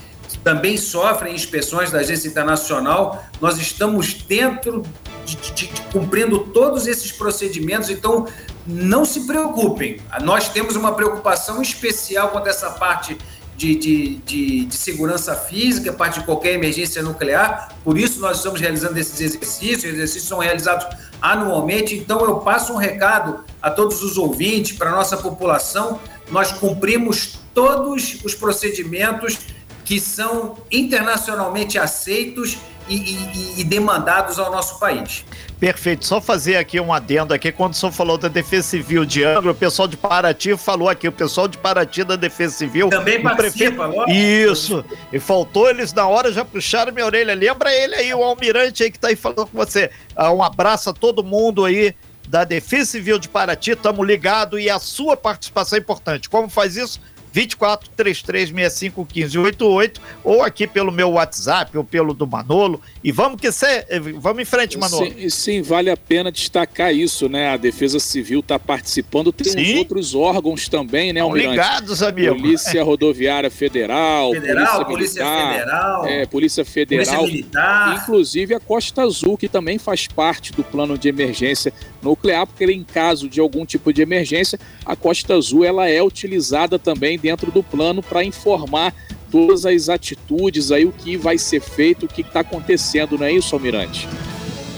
também 0.47 0.77
sofrem 0.77 1.35
inspeções 1.35 1.91
da 1.91 1.99
Agência 1.99 2.29
Internacional. 2.29 3.21
Nós 3.41 3.57
estamos 3.57 4.13
dentro 4.13 4.81
de, 5.25 5.35
de, 5.35 5.67
de, 5.67 5.81
cumprindo 5.91 6.39
todos 6.39 6.87
esses 6.87 7.11
procedimentos, 7.11 7.89
então 7.89 8.25
não 8.65 9.03
se 9.03 9.27
preocupem. 9.27 9.99
Nós 10.23 10.47
temos 10.47 10.77
uma 10.77 10.93
preocupação 10.93 11.61
especial 11.61 12.31
a 12.37 12.47
essa 12.47 12.69
parte 12.71 13.17
de, 13.57 13.75
de, 13.75 14.15
de, 14.17 14.65
de, 14.65 14.75
segurança 14.75 15.35
física, 15.35 15.91
parte 15.91 16.19
de 16.19 16.25
qualquer 16.25 16.53
emergência 16.53 17.01
nuclear. 17.01 17.75
Por 17.83 17.97
isso, 17.97 18.19
nós 18.19 18.37
estamos 18.37 18.61
realizando 18.61 18.97
esses 18.99 19.19
exercícios. 19.19 19.83
Os 19.85 19.93
exercícios 19.95 20.27
são 20.27 20.37
realizados 20.37 20.85
anualmente. 21.19 21.95
Então, 21.95 22.23
eu 22.23 22.35
passo 22.35 22.71
um 22.73 22.77
recado 22.77 23.43
a 23.59 23.71
todos 23.71 24.03
os 24.03 24.15
ouvintes, 24.15 24.77
para 24.77 24.91
a 24.91 24.93
nossa 24.93 25.17
população. 25.17 25.99
Nós 26.29 26.51
cumprimos 26.51 27.39
todos 27.55 28.23
os 28.23 28.35
procedimentos 28.35 29.39
que 29.83 29.99
são 29.99 30.57
internacionalmente 30.71 31.79
aceitos 31.79 32.57
e, 32.89 32.95
e, 32.95 33.61
e 33.61 33.63
demandados 33.63 34.39
ao 34.39 34.51
nosso 34.51 34.79
país. 34.79 35.25
Perfeito. 35.59 36.05
Só 36.05 36.21
fazer 36.21 36.57
aqui 36.57 36.79
um 36.79 36.93
adendo 36.93 37.33
aqui. 37.33 37.51
Quando 37.51 37.73
o 37.73 37.75
senhor 37.75 37.91
falou 37.91 38.17
da 38.17 38.27
Defesa 38.27 38.67
Civil 38.67 39.05
de 39.05 39.23
Angra, 39.23 39.51
o 39.51 39.55
pessoal 39.55 39.87
de 39.87 39.97
Paraty 39.97 40.55
falou 40.55 40.87
aqui, 40.87 41.07
o 41.07 41.11
pessoal 41.11 41.47
de 41.47 41.57
Paraty 41.57 42.03
da 42.03 42.15
Defesa 42.15 42.55
Civil. 42.55 42.89
Também 42.89 43.21
participa, 43.21 43.89
prefeito... 43.89 44.11
Isso. 44.11 44.85
E 45.11 45.19
faltou 45.19 45.69
eles 45.69 45.91
na 45.93 46.07
hora, 46.07 46.31
já 46.31 46.45
puxaram 46.45 46.93
minha 46.93 47.05
orelha. 47.05 47.33
Lembra 47.33 47.73
ele 47.73 47.95
aí, 47.95 48.13
o 48.13 48.23
almirante 48.23 48.83
aí 48.83 48.91
que 48.91 48.99
tá 48.99 49.07
aí 49.07 49.15
falando 49.15 49.47
com 49.47 49.57
você. 49.57 49.89
Ah, 50.15 50.31
um 50.31 50.43
abraço 50.43 50.89
a 50.89 50.93
todo 50.93 51.23
mundo 51.23 51.65
aí 51.65 51.95
da 52.27 52.43
Defesa 52.43 52.91
Civil 52.91 53.17
de 53.17 53.27
Paraty. 53.27 53.75
Tamo 53.75 54.03
ligado 54.03 54.59
e 54.59 54.69
a 54.69 54.77
sua 54.77 55.17
participação 55.17 55.77
é 55.77 55.81
importante. 55.81 56.29
Como 56.29 56.49
faz 56.49 56.77
isso? 56.77 57.01
24 57.37 57.91
3365 57.95 59.05
1588 59.13 60.01
ou 60.23 60.41
aqui 60.41 60.65
pelo 60.65 60.91
meu 60.91 61.11
WhatsApp 61.11 61.77
ou 61.77 61.83
pelo 61.83 62.11
do 62.11 62.25
Manolo. 62.25 62.81
E 63.07 63.11
vamos 63.13 63.39
que 63.39 63.49
cê, 63.53 63.85
vamos 64.19 64.41
em 64.41 64.43
frente, 64.43 64.77
Manolo. 64.77 65.05
Sim, 65.05 65.29
sim, 65.29 65.61
vale 65.61 65.89
a 65.89 65.95
pena 65.95 66.29
destacar 66.29 66.93
isso, 66.93 67.29
né? 67.29 67.47
A 67.47 67.55
Defesa 67.55 68.01
Civil 68.01 68.41
está 68.41 68.59
participando, 68.59 69.31
tem 69.31 69.49
sim. 69.49 69.61
uns 69.61 69.77
outros 69.77 70.13
órgãos 70.13 70.67
também, 70.67 71.13
né, 71.13 71.21
Almirante? 71.21 71.51
Ligados, 71.51 72.03
amigo. 72.03 72.35
Polícia 72.35 72.83
Rodoviária 72.83 73.49
Federal, 73.49 74.33
Federal 74.33 74.83
Polícia, 74.83 74.85
Polícia 74.85 75.23
Militar, 75.23 75.53
Federal, 75.53 76.05
é, 76.05 76.25
Polícia 76.25 76.65
Federal, 76.65 77.15
Polícia 77.15 77.33
Militar. 77.33 78.01
inclusive 78.01 78.53
a 78.55 78.59
Costa 78.59 79.03
Azul, 79.03 79.37
que 79.37 79.47
também 79.47 79.77
faz 79.77 80.05
parte 80.05 80.51
do 80.51 80.61
plano 80.61 80.97
de 80.97 81.07
emergência 81.07 81.71
nuclear, 82.01 82.45
porque 82.45 82.65
em 82.65 82.83
caso 82.83 83.29
de 83.29 83.39
algum 83.39 83.65
tipo 83.65 83.93
de 83.93 84.01
emergência, 84.01 84.59
a 84.85 84.97
Costa 84.97 85.33
Azul 85.33 85.63
ela 85.63 85.87
é 85.87 86.03
utilizada 86.03 86.77
também 86.77 87.17
dentro 87.17 87.51
do 87.51 87.63
plano 87.63 88.03
para 88.03 88.21
informar 88.21 88.93
todas 89.31 89.65
as 89.65 89.89
atitudes 89.89 90.71
aí, 90.71 90.85
o 90.85 90.91
que 90.91 91.17
vai 91.17 91.37
ser 91.37 91.61
feito, 91.61 92.05
o 92.05 92.07
que 92.07 92.21
está 92.21 92.41
acontecendo, 92.41 93.17
não 93.17 93.25
é 93.25 93.31
isso, 93.31 93.55
Almirante? 93.55 94.07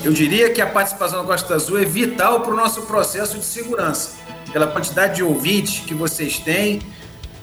Eu 0.03 0.13
diria 0.13 0.49
que 0.49 0.61
a 0.61 0.67
participação 0.67 1.21
da 1.21 1.25
Costa 1.25 1.55
Azul 1.55 1.79
é 1.79 1.85
vital 1.85 2.41
para 2.41 2.53
o 2.53 2.55
nosso 2.55 2.83
processo 2.83 3.37
de 3.37 3.45
segurança. 3.45 4.11
Pela 4.51 4.67
quantidade 4.67 5.17
de 5.17 5.23
ouvintes 5.23 5.83
que 5.85 5.93
vocês 5.93 6.39
têm, 6.39 6.81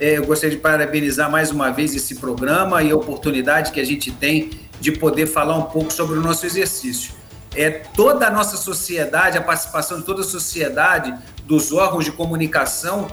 é, 0.00 0.18
eu 0.18 0.24
gostaria 0.24 0.56
de 0.56 0.62
parabenizar 0.62 1.30
mais 1.30 1.50
uma 1.50 1.70
vez 1.70 1.94
esse 1.94 2.16
programa 2.16 2.82
e 2.82 2.90
a 2.90 2.96
oportunidade 2.96 3.72
que 3.72 3.80
a 3.80 3.84
gente 3.84 4.10
tem 4.10 4.50
de 4.80 4.92
poder 4.92 5.26
falar 5.26 5.56
um 5.56 5.64
pouco 5.64 5.92
sobre 5.92 6.18
o 6.18 6.20
nosso 6.20 6.44
exercício. 6.44 7.12
É 7.54 7.70
toda 7.70 8.26
a 8.26 8.30
nossa 8.30 8.56
sociedade, 8.56 9.38
a 9.38 9.42
participação 9.42 9.98
de 9.98 10.04
toda 10.04 10.20
a 10.20 10.24
sociedade, 10.24 11.14
dos 11.44 11.72
órgãos 11.72 12.04
de 12.04 12.12
comunicação, 12.12 13.06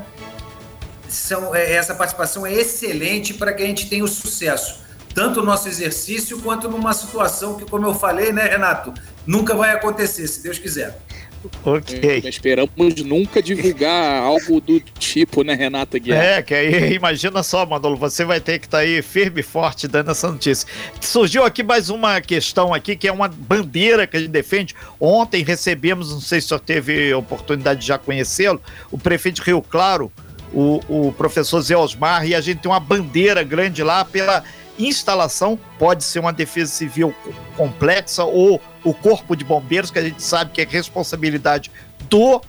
são, 1.14 1.56
é, 1.56 1.74
essa 1.74 1.96
participação 1.96 2.46
é 2.46 2.54
excelente 2.54 3.34
para 3.34 3.54
que 3.54 3.64
a 3.64 3.66
gente 3.66 3.90
tenha 3.90 4.04
o 4.04 4.08
sucesso, 4.08 4.82
tanto 5.14 5.40
no 5.40 5.46
nosso 5.46 5.68
exercício 5.68 6.40
quanto 6.40 6.70
numa 6.70 6.94
situação 6.94 7.56
que, 7.56 7.66
como 7.66 7.86
eu 7.86 7.94
falei, 7.94 8.34
né, 8.34 8.44
Renato, 8.44 8.94
nunca 9.26 9.56
vai 9.56 9.72
acontecer, 9.72 10.28
se 10.28 10.42
Deus 10.42 10.58
quiser. 10.58 11.00
Ok. 11.64 12.00
É, 12.02 12.18
esperamos 12.30 12.96
nunca 13.04 13.42
divulgar 13.42 14.24
algo 14.24 14.62
do 14.62 14.80
tipo, 14.80 15.44
né, 15.44 15.54
Renata 15.54 16.00
Guiar? 16.00 16.24
É, 16.24 16.42
que 16.42 16.54
aí, 16.54 16.94
imagina 16.96 17.44
só, 17.44 17.66
Manolo, 17.66 17.98
você 17.98 18.24
vai 18.24 18.40
ter 18.40 18.60
que 18.60 18.66
estar 18.66 18.78
tá 18.78 18.84
aí 18.84 19.02
firme 19.02 19.42
e 19.42 19.44
forte 19.44 19.88
dando 19.88 20.12
essa 20.12 20.32
notícia. 20.32 20.68
Surgiu 21.02 21.44
aqui 21.44 21.62
mais 21.62 21.90
uma 21.90 22.22
questão 22.22 22.74
aqui, 22.74 22.96
que 22.96 23.08
é 23.08 23.12
uma 23.12 23.28
bandeira 23.28 24.08
que 24.08 24.18
a 24.18 24.20
gente 24.20 24.32
defende. 24.32 24.74
Ontem 25.00 25.44
recebemos, 25.44 26.12
não 26.12 26.22
sei 26.22 26.40
se 26.40 26.46
o 26.46 26.50
senhor 26.50 26.60
teve 26.62 27.14
oportunidade 27.14 27.82
de 27.82 27.88
já 27.88 27.98
conhecê-lo, 27.98 28.62
o 28.92 28.98
prefeito 28.98 29.36
de 29.36 29.42
Rio 29.42 29.62
Claro, 29.62 30.12
o, 30.54 30.80
o 30.88 31.14
professor 31.14 31.62
Zé 31.62 31.76
Osmar, 31.76 32.26
e 32.26 32.36
a 32.36 32.42
gente 32.42 32.60
tem 32.60 32.72
uma 32.72 32.80
bandeira 32.80 33.44
grande 33.44 33.84
lá 33.84 34.06
pela 34.06 34.44
instalação, 34.78 35.60
pode 35.78 36.04
ser 36.04 36.20
uma 36.20 36.34
defesa 36.34 36.72
civil 36.72 37.14
complexa 37.56 38.24
ou 38.24 38.62
o 38.84 38.94
Corpo 38.94 39.36
de 39.36 39.44
Bombeiros, 39.44 39.92
que 39.92 40.00
a 40.00 40.04
gente 40.04 40.22
sabe 40.22 40.52
que 40.52 40.62
é 40.62 40.66
responsabilidade 40.66 41.72
do 42.10 42.42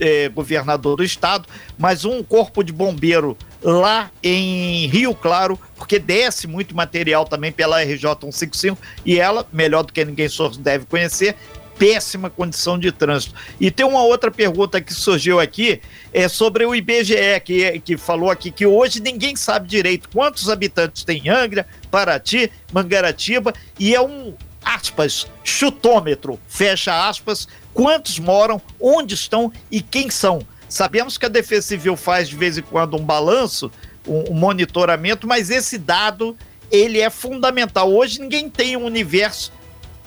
é, 0.00 0.28
governador 0.28 0.96
do 0.96 1.04
estado, 1.04 1.48
mas 1.78 2.04
um 2.04 2.22
corpo 2.22 2.62
de 2.64 2.72
bombeiro 2.72 3.36
lá 3.62 4.10
em 4.22 4.86
Rio 4.88 5.14
Claro, 5.14 5.58
porque 5.76 5.98
desce 5.98 6.46
muito 6.46 6.74
material 6.74 7.24
também 7.24 7.52
pela 7.52 7.82
RJ 7.82 8.16
155 8.20 8.78
e 9.04 9.18
ela, 9.18 9.46
melhor 9.52 9.84
do 9.84 9.92
que 9.92 10.04
ninguém 10.04 10.28
deve 10.58 10.86
conhecer, 10.86 11.36
péssima 11.82 12.30
condição 12.30 12.78
de 12.78 12.92
trânsito. 12.92 13.34
E 13.60 13.68
tem 13.68 13.84
uma 13.84 14.04
outra 14.04 14.30
pergunta 14.30 14.80
que 14.80 14.94
surgiu 14.94 15.40
aqui, 15.40 15.80
é 16.12 16.28
sobre 16.28 16.64
o 16.64 16.72
IBGE, 16.72 17.40
que, 17.44 17.80
que 17.80 17.96
falou 17.96 18.30
aqui 18.30 18.52
que 18.52 18.64
hoje 18.64 19.00
ninguém 19.00 19.34
sabe 19.34 19.66
direito 19.66 20.08
quantos 20.08 20.48
habitantes 20.48 21.02
tem 21.02 21.28
Angra, 21.28 21.66
Paraty, 21.90 22.52
Mangaratiba, 22.72 23.52
e 23.80 23.96
é 23.96 24.00
um, 24.00 24.32
aspas, 24.64 25.26
chutômetro, 25.42 26.38
fecha 26.46 27.08
aspas, 27.08 27.48
quantos 27.74 28.16
moram, 28.20 28.62
onde 28.80 29.14
estão 29.14 29.52
e 29.68 29.82
quem 29.82 30.08
são. 30.08 30.40
Sabemos 30.68 31.18
que 31.18 31.26
a 31.26 31.28
Defesa 31.28 31.66
Civil 31.66 31.96
faz 31.96 32.28
de 32.28 32.36
vez 32.36 32.56
em 32.56 32.62
quando 32.62 32.96
um 32.96 33.04
balanço, 33.04 33.72
um, 34.06 34.30
um 34.30 34.34
monitoramento, 34.34 35.26
mas 35.26 35.50
esse 35.50 35.78
dado 35.78 36.36
ele 36.70 37.00
é 37.00 37.10
fundamental. 37.10 37.92
Hoje 37.92 38.20
ninguém 38.20 38.48
tem 38.48 38.76
um 38.76 38.84
universo 38.84 39.52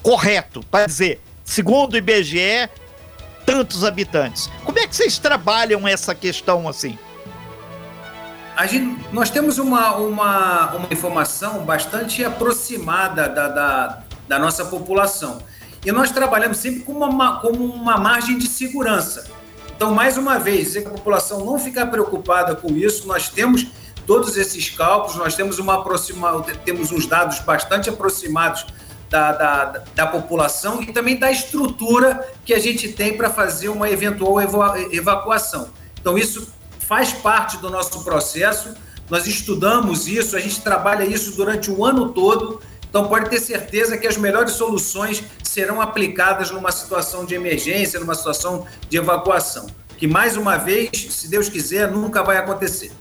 correto 0.02 0.64
para 0.72 0.86
dizer, 0.86 1.20
segundo 1.46 1.94
o 1.94 1.98
IBGE, 1.98 2.70
tantos 3.46 3.86
habitantes. 3.86 4.50
Como 4.66 4.78
é 4.80 4.88
que 4.88 4.96
vocês 4.96 5.18
trabalham 5.18 5.88
essa 5.88 6.14
questão 6.14 6.68
assim? 6.68 6.98
Gente, 8.68 9.14
nós 9.14 9.30
temos 9.30 9.60
uma, 9.60 9.96
uma, 9.98 10.76
uma 10.76 10.88
informação 10.92 11.64
bastante 11.64 12.24
aproximada 12.24 13.30
da, 13.30 13.48
da, 13.48 14.04
da 14.28 14.40
nossa 14.40 14.66
população. 14.66 15.40
E 15.86 15.92
nós 15.92 16.10
trabalhamos 16.10 16.58
sempre 16.58 16.80
com 16.82 16.94
uma, 16.94 17.40
com 17.40 17.50
uma 17.50 17.98
margem 17.98 18.38
de 18.38 18.48
segurança. 18.48 19.30
Então, 19.76 19.94
mais 19.94 20.18
uma 20.18 20.40
vez, 20.40 20.70
se 20.70 20.80
a 20.80 20.90
população 20.90 21.46
não 21.46 21.60
ficar 21.60 21.88
preocupada 21.88 22.56
com 22.56 22.72
isso, 22.76 23.06
nós 23.08 23.30
temos 23.30 23.68
todos 24.08 24.38
esses 24.38 24.70
cálculos, 24.70 25.16
nós 25.18 25.36
temos, 25.36 25.60
uma 25.60 25.76
aproxima, 25.76 26.42
temos 26.64 26.92
uns 26.92 27.06
dados 27.06 27.40
bastante 27.40 27.90
aproximados 27.90 28.66
da, 29.16 29.32
da, 29.32 29.84
da, 29.96 30.08
população 30.08 30.82
e 30.82 30.88
também 30.92 31.16
da 31.16 31.32
estrutura 31.32 32.28
que 32.44 32.54
a 32.54 32.60
gente 32.60 32.90
tem 32.90 33.16
para 33.16 33.30
fazer 33.30 33.70
uma 33.70 33.90
eventual 33.90 34.42
evacuação. 34.92 35.70
Então, 36.00 36.18
isso 36.18 36.54
faz 36.80 37.14
parte 37.14 37.58
do 37.58 37.70
nosso 37.70 38.04
processo, 38.04 38.76
nós 39.10 39.26
estudamos 39.26 40.08
isso, 40.08 40.36
a 40.36 40.40
gente 40.40 40.60
trabalha 40.60 41.06
isso 41.06 41.32
durante 41.36 41.72
o 41.72 41.86
ano 41.86 42.10
todo 42.10 42.62
então, 42.96 43.10
pode 43.10 43.30
ter 43.30 43.42
certeza 43.42 43.98
que 43.98 44.08
as 44.08 44.16
melhores 44.16 44.54
soluções 44.54 45.22
serão 45.44 45.82
aplicadas 45.82 46.50
numa 46.50 46.72
situação 46.72 47.26
de 47.26 47.36
emergência, 47.36 48.00
numa 48.00 48.16
situação 48.16 48.66
de 48.88 48.96
evacuação. 48.96 49.68
Que, 49.98 50.08
mais 50.08 50.38
uma 50.38 50.56
vez, 50.56 51.08
se 51.10 51.28
Deus 51.28 51.50
quiser, 51.50 51.92
nunca 51.92 52.24
vai 52.24 52.38
acontecer. 52.38 52.94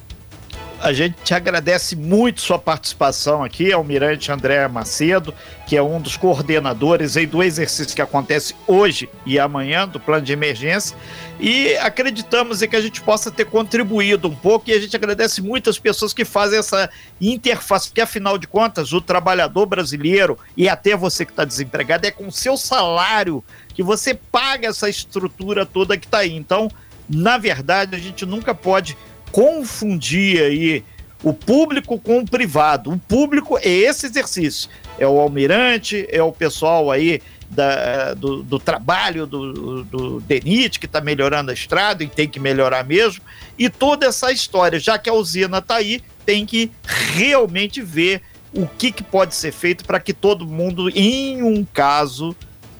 A 0.84 0.92
gente 0.92 1.16
te 1.24 1.32
agradece 1.32 1.96
muito 1.96 2.42
sua 2.42 2.58
participação 2.58 3.42
aqui, 3.42 3.72
Almirante 3.72 4.30
André 4.30 4.68
Macedo, 4.68 5.32
que 5.66 5.78
é 5.78 5.82
um 5.82 5.98
dos 5.98 6.14
coordenadores 6.14 7.16
aí 7.16 7.24
do 7.24 7.42
exercício 7.42 7.96
que 7.96 8.02
acontece 8.02 8.54
hoje 8.66 9.08
e 9.24 9.38
amanhã 9.38 9.88
do 9.88 9.98
plano 9.98 10.26
de 10.26 10.34
emergência. 10.34 10.94
E 11.40 11.74
acreditamos 11.78 12.60
em 12.60 12.68
que 12.68 12.76
a 12.76 12.82
gente 12.82 13.00
possa 13.00 13.30
ter 13.30 13.46
contribuído 13.46 14.28
um 14.28 14.34
pouco 14.34 14.68
e 14.68 14.74
a 14.74 14.78
gente 14.78 14.94
agradece 14.94 15.40
muito 15.40 15.70
as 15.70 15.78
pessoas 15.78 16.12
que 16.12 16.22
fazem 16.22 16.58
essa 16.58 16.90
interface, 17.18 17.88
porque 17.88 18.02
afinal 18.02 18.36
de 18.36 18.46
contas, 18.46 18.92
o 18.92 19.00
trabalhador 19.00 19.64
brasileiro 19.64 20.38
e 20.54 20.68
até 20.68 20.94
você 20.94 21.24
que 21.24 21.32
está 21.32 21.46
desempregado 21.46 22.06
é 22.06 22.10
com 22.10 22.30
seu 22.30 22.58
salário 22.58 23.42
que 23.72 23.82
você 23.82 24.12
paga 24.12 24.68
essa 24.68 24.90
estrutura 24.90 25.64
toda 25.64 25.96
que 25.96 26.04
está 26.04 26.18
aí. 26.18 26.36
Então, 26.36 26.70
na 27.08 27.38
verdade, 27.38 27.96
a 27.96 27.98
gente 27.98 28.26
nunca 28.26 28.54
pode 28.54 28.98
confundir 29.34 30.40
aí 30.40 30.84
o 31.20 31.32
público 31.34 31.98
com 31.98 32.20
o 32.20 32.24
privado. 32.24 32.92
O 32.92 32.98
público 32.98 33.58
é 33.58 33.68
esse 33.68 34.06
exercício. 34.06 34.70
É 34.96 35.08
o 35.08 35.18
almirante, 35.18 36.06
é 36.08 36.22
o 36.22 36.30
pessoal 36.30 36.88
aí 36.88 37.20
da, 37.50 38.14
do, 38.14 38.44
do, 38.44 38.60
trabalho 38.60 39.26
do, 39.26 39.82
do 39.82 40.20
DENIT, 40.20 40.78
que 40.78 40.86
está 40.86 41.00
melhorando 41.00 41.50
a 41.50 41.54
estrada 41.54 42.04
e 42.04 42.06
tem 42.06 42.28
que 42.28 42.38
melhorar 42.38 42.84
mesmo. 42.84 43.24
E 43.58 43.68
toda 43.68 44.06
essa 44.06 44.30
história, 44.30 44.78
já 44.78 44.98
que 44.98 45.10
a 45.10 45.14
usina 45.14 45.58
está 45.58 45.76
aí, 45.76 46.00
tem 46.24 46.46
que 46.46 46.70
realmente 46.84 47.82
ver 47.82 48.22
o 48.52 48.68
que, 48.68 48.92
que 48.92 49.02
pode 49.02 49.34
ser 49.34 49.50
feito 49.50 49.84
para 49.84 49.98
que 49.98 50.12
todo 50.12 50.46
mundo, 50.46 50.88
em 50.90 51.42
um 51.42 51.64
caso 51.64 52.36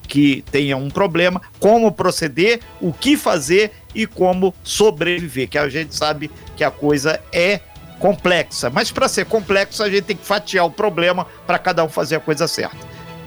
que 0.07 0.45
tenha 0.51 0.77
um 0.77 0.91
problema, 0.91 1.41
como 1.59 1.91
proceder, 1.91 2.61
o 2.81 2.93
que 2.93 3.17
fazer 3.17 3.73
e 3.95 4.07
como 4.07 4.55
sobreviver, 4.63 5.49
que 5.49 5.59
a 5.59 5.69
gente 5.69 5.95
sabe 5.95 6.31
que 6.57 6.65
a 6.65 6.71
coisa 6.71 7.21
é 7.33 7.61
complexa. 7.99 8.71
Mas 8.71 8.91
para 8.91 9.09
ser 9.09 9.25
complexa, 9.27 9.85
a 9.85 9.91
gente 9.91 10.03
tem 10.03 10.17
que 10.17 10.27
fatiar 10.27 10.67
o 10.67 10.71
problema 10.71 11.27
para 11.47 11.59
cada 11.59 11.85
um 11.85 11.89
fazer 11.89 12.17
a 12.17 12.21
coisa 12.21 12.47
certa. 12.47 12.77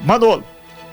Manolo. 0.04 0.44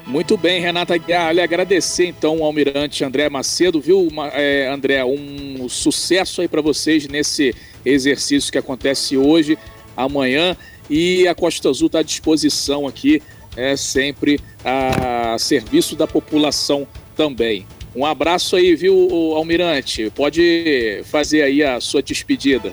Muito 0.06 0.36
bem, 0.36 0.60
Renata 0.60 0.98
Guiar. 0.98 1.38
Agradecer 1.38 2.06
então 2.06 2.38
ao 2.38 2.44
Almirante 2.44 3.02
André 3.02 3.28
Macedo, 3.30 3.80
viu, 3.80 4.08
é, 4.34 4.68
André? 4.70 5.02
Um 5.02 5.66
sucesso 5.66 6.42
aí 6.42 6.48
para 6.48 6.60
vocês 6.60 7.08
nesse 7.08 7.54
exercício 7.86 8.52
que 8.52 8.58
acontece 8.58 9.16
hoje, 9.16 9.56
amanhã. 9.96 10.54
E 10.90 11.26
a 11.26 11.34
Costa 11.34 11.70
Azul 11.70 11.86
está 11.86 12.00
à 12.00 12.02
disposição 12.02 12.86
aqui, 12.86 13.22
é 13.56 13.76
sempre 13.76 14.40
a 14.64 15.36
serviço 15.38 15.96
da 15.96 16.06
população 16.06 16.86
também. 17.16 17.66
Um 17.94 18.04
abraço 18.04 18.56
aí, 18.56 18.74
viu, 18.74 19.08
Almirante? 19.36 20.10
Pode 20.10 21.02
fazer 21.04 21.42
aí 21.42 21.62
a 21.62 21.80
sua 21.80 22.02
despedida. 22.02 22.72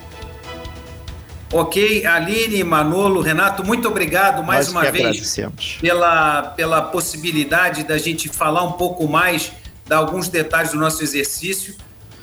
Ok, 1.53 2.05
Aline, 2.05 2.63
Manolo, 2.63 3.19
Renato, 3.19 3.63
muito 3.63 3.87
obrigado 3.87 4.41
mais 4.41 4.71
Nós 4.71 4.85
uma 4.85 4.91
vez 4.91 5.37
pela, 5.81 6.43
pela 6.43 6.81
possibilidade 6.81 7.83
da 7.83 7.97
gente 7.97 8.29
falar 8.29 8.63
um 8.63 8.71
pouco 8.71 9.05
mais, 9.07 9.51
dar 9.85 9.97
alguns 9.97 10.29
detalhes 10.29 10.71
do 10.71 10.77
nosso 10.77 11.03
exercício. 11.03 11.75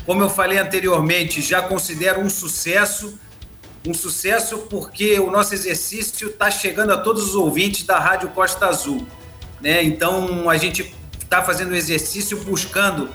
Como 0.07 0.23
eu 0.23 0.31
falei 0.31 0.59
anteriormente, 0.59 1.43
já 1.43 1.61
considero 1.61 2.23
um 2.23 2.31
sucesso, 2.31 3.19
um 3.89 3.95
sucesso 3.95 4.59
porque 4.71 5.19
o 5.19 5.31
nosso 5.31 5.55
exercício 5.55 6.29
está 6.29 6.51
chegando 6.51 6.93
a 6.93 6.99
todos 6.99 7.29
os 7.29 7.35
ouvintes 7.35 7.85
da 7.85 7.99
Rádio 7.99 8.29
Costa 8.29 8.67
Azul. 8.67 9.07
Né? 9.63 9.83
Então, 9.83 10.51
a 10.51 10.59
gente 10.59 10.95
está 11.19 11.43
fazendo 11.43 11.71
o 11.71 11.75
exercício 11.75 12.37
buscando 12.45 13.09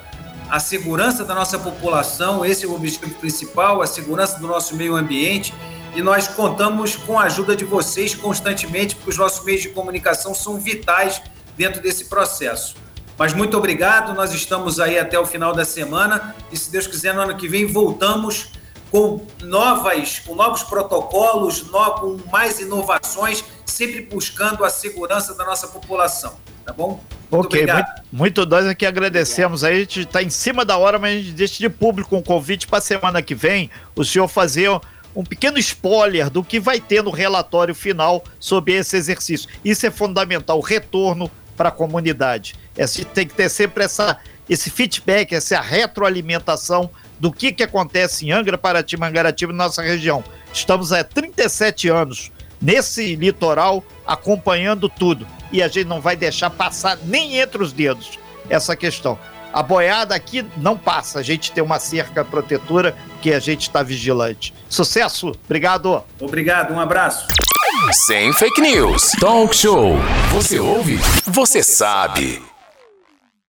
a 0.49 0.59
segurança 0.59 1.23
da 1.23 1.35
nossa 1.35 1.59
população, 1.59 2.43
esse 2.43 2.65
é 2.65 2.67
o 2.67 2.73
objetivo 2.73 3.13
principal, 3.15 3.81
a 3.81 3.87
segurança 3.87 4.39
do 4.39 4.47
nosso 4.47 4.75
meio 4.75 4.95
ambiente. 4.95 5.53
E 5.95 6.01
nós 6.01 6.27
contamos 6.27 6.95
com 6.95 7.19
a 7.19 7.25
ajuda 7.25 7.55
de 7.55 7.65
vocês 7.65 8.15
constantemente, 8.15 8.95
porque 8.95 9.11
os 9.11 9.17
nossos 9.17 9.45
meios 9.45 9.61
de 9.61 9.69
comunicação 9.69 10.33
são 10.33 10.57
vitais 10.57 11.21
dentro 11.55 11.81
desse 11.81 12.05
processo. 12.05 12.75
Mas 13.15 13.31
muito 13.31 13.55
obrigado, 13.55 14.15
nós 14.15 14.33
estamos 14.33 14.79
aí 14.79 14.97
até 14.97 15.19
o 15.19 15.25
final 15.25 15.53
da 15.53 15.63
semana 15.63 16.35
e, 16.51 16.57
se 16.57 16.71
Deus 16.71 16.87
quiser, 16.87 17.13
no 17.13 17.21
ano 17.21 17.37
que 17.37 17.47
vem 17.47 17.67
voltamos 17.67 18.47
com 18.93 19.25
novas, 19.41 20.19
com 20.19 20.35
novos 20.35 20.61
protocolos, 20.61 21.61
com 21.99 22.19
mais 22.31 22.59
inovações, 22.59 23.43
sempre 23.65 24.01
buscando 24.01 24.63
a 24.63 24.69
segurança 24.69 25.33
da 25.33 25.43
nossa 25.43 25.67
população. 25.67 26.35
Tá 26.63 26.71
bom? 26.71 27.03
Muito 27.31 27.47
ok, 27.47 27.61
obrigado. 27.61 27.87
muito, 28.11 28.41
muito 28.41 28.45
nós 28.45 28.67
aqui 28.67 28.85
agradecemos. 28.85 29.63
Aí 29.63 29.77
a 29.77 29.79
gente 29.79 30.01
está 30.01 30.21
em 30.21 30.29
cima 30.29 30.63
da 30.63 30.77
hora, 30.77 30.99
mas 30.99 31.11
a 31.11 31.17
gente 31.23 31.31
deixa 31.31 31.57
de 31.57 31.69
público 31.69 32.15
um 32.15 32.21
convite 32.21 32.67
para 32.67 32.79
semana 32.79 33.19
que 33.23 33.33
vem 33.33 33.71
o 33.95 34.05
senhor 34.05 34.27
fazer 34.27 34.69
um 35.15 35.23
pequeno 35.23 35.57
spoiler 35.57 36.29
do 36.29 36.43
que 36.43 36.59
vai 36.59 36.79
ter 36.79 37.01
no 37.01 37.09
relatório 37.09 37.73
final 37.73 38.23
sobre 38.39 38.73
esse 38.73 38.95
exercício. 38.95 39.49
Isso 39.65 39.87
é 39.87 39.89
fundamental, 39.89 40.59
o 40.59 40.61
retorno 40.61 41.31
para 41.57 41.69
a 41.69 41.71
comunidade. 41.71 42.53
É, 42.77 42.85
tem 42.85 43.27
que 43.27 43.33
ter 43.33 43.49
sempre 43.49 43.85
essa, 43.85 44.19
esse 44.47 44.69
feedback, 44.69 45.33
essa 45.33 45.59
retroalimentação 45.59 46.91
do 47.23 47.31
que, 47.31 47.53
que 47.53 47.63
acontece 47.63 48.25
em 48.25 48.33
Angra, 48.33 48.57
Paraty, 48.57 48.97
Mangaratiba, 48.97 49.53
nossa 49.53 49.81
região. 49.81 50.21
Estamos 50.51 50.91
há 50.91 51.05
37 51.05 51.87
anos 51.87 52.33
nesse 52.61 53.15
litoral 53.15 53.81
acompanhando 54.05 54.89
tudo 54.89 55.25
e 55.49 55.63
a 55.63 55.69
gente 55.69 55.87
não 55.87 56.01
vai 56.01 56.17
deixar 56.17 56.49
passar 56.49 56.97
nem 57.05 57.37
entre 57.39 57.63
os 57.63 57.71
dedos 57.71 58.19
essa 58.49 58.75
questão. 58.75 59.17
A 59.53 59.63
boiada 59.63 60.13
aqui 60.13 60.45
não 60.57 60.77
passa, 60.77 61.19
a 61.19 61.23
gente 61.23 61.53
tem 61.53 61.63
uma 61.63 61.79
cerca 61.79 62.25
protetora 62.25 62.93
que 63.21 63.33
a 63.33 63.39
gente 63.39 63.61
está 63.61 63.81
vigilante. 63.81 64.53
Sucesso, 64.67 65.31
obrigado. 65.45 66.03
Obrigado, 66.19 66.73
um 66.73 66.79
abraço. 66.79 67.25
Sem 68.05 68.33
fake 68.33 68.59
news. 68.59 69.11
Talk 69.17 69.55
show. 69.55 69.95
Você 70.33 70.59
ouve? 70.59 70.97
Você 71.25 71.63
sabe. 71.63 72.52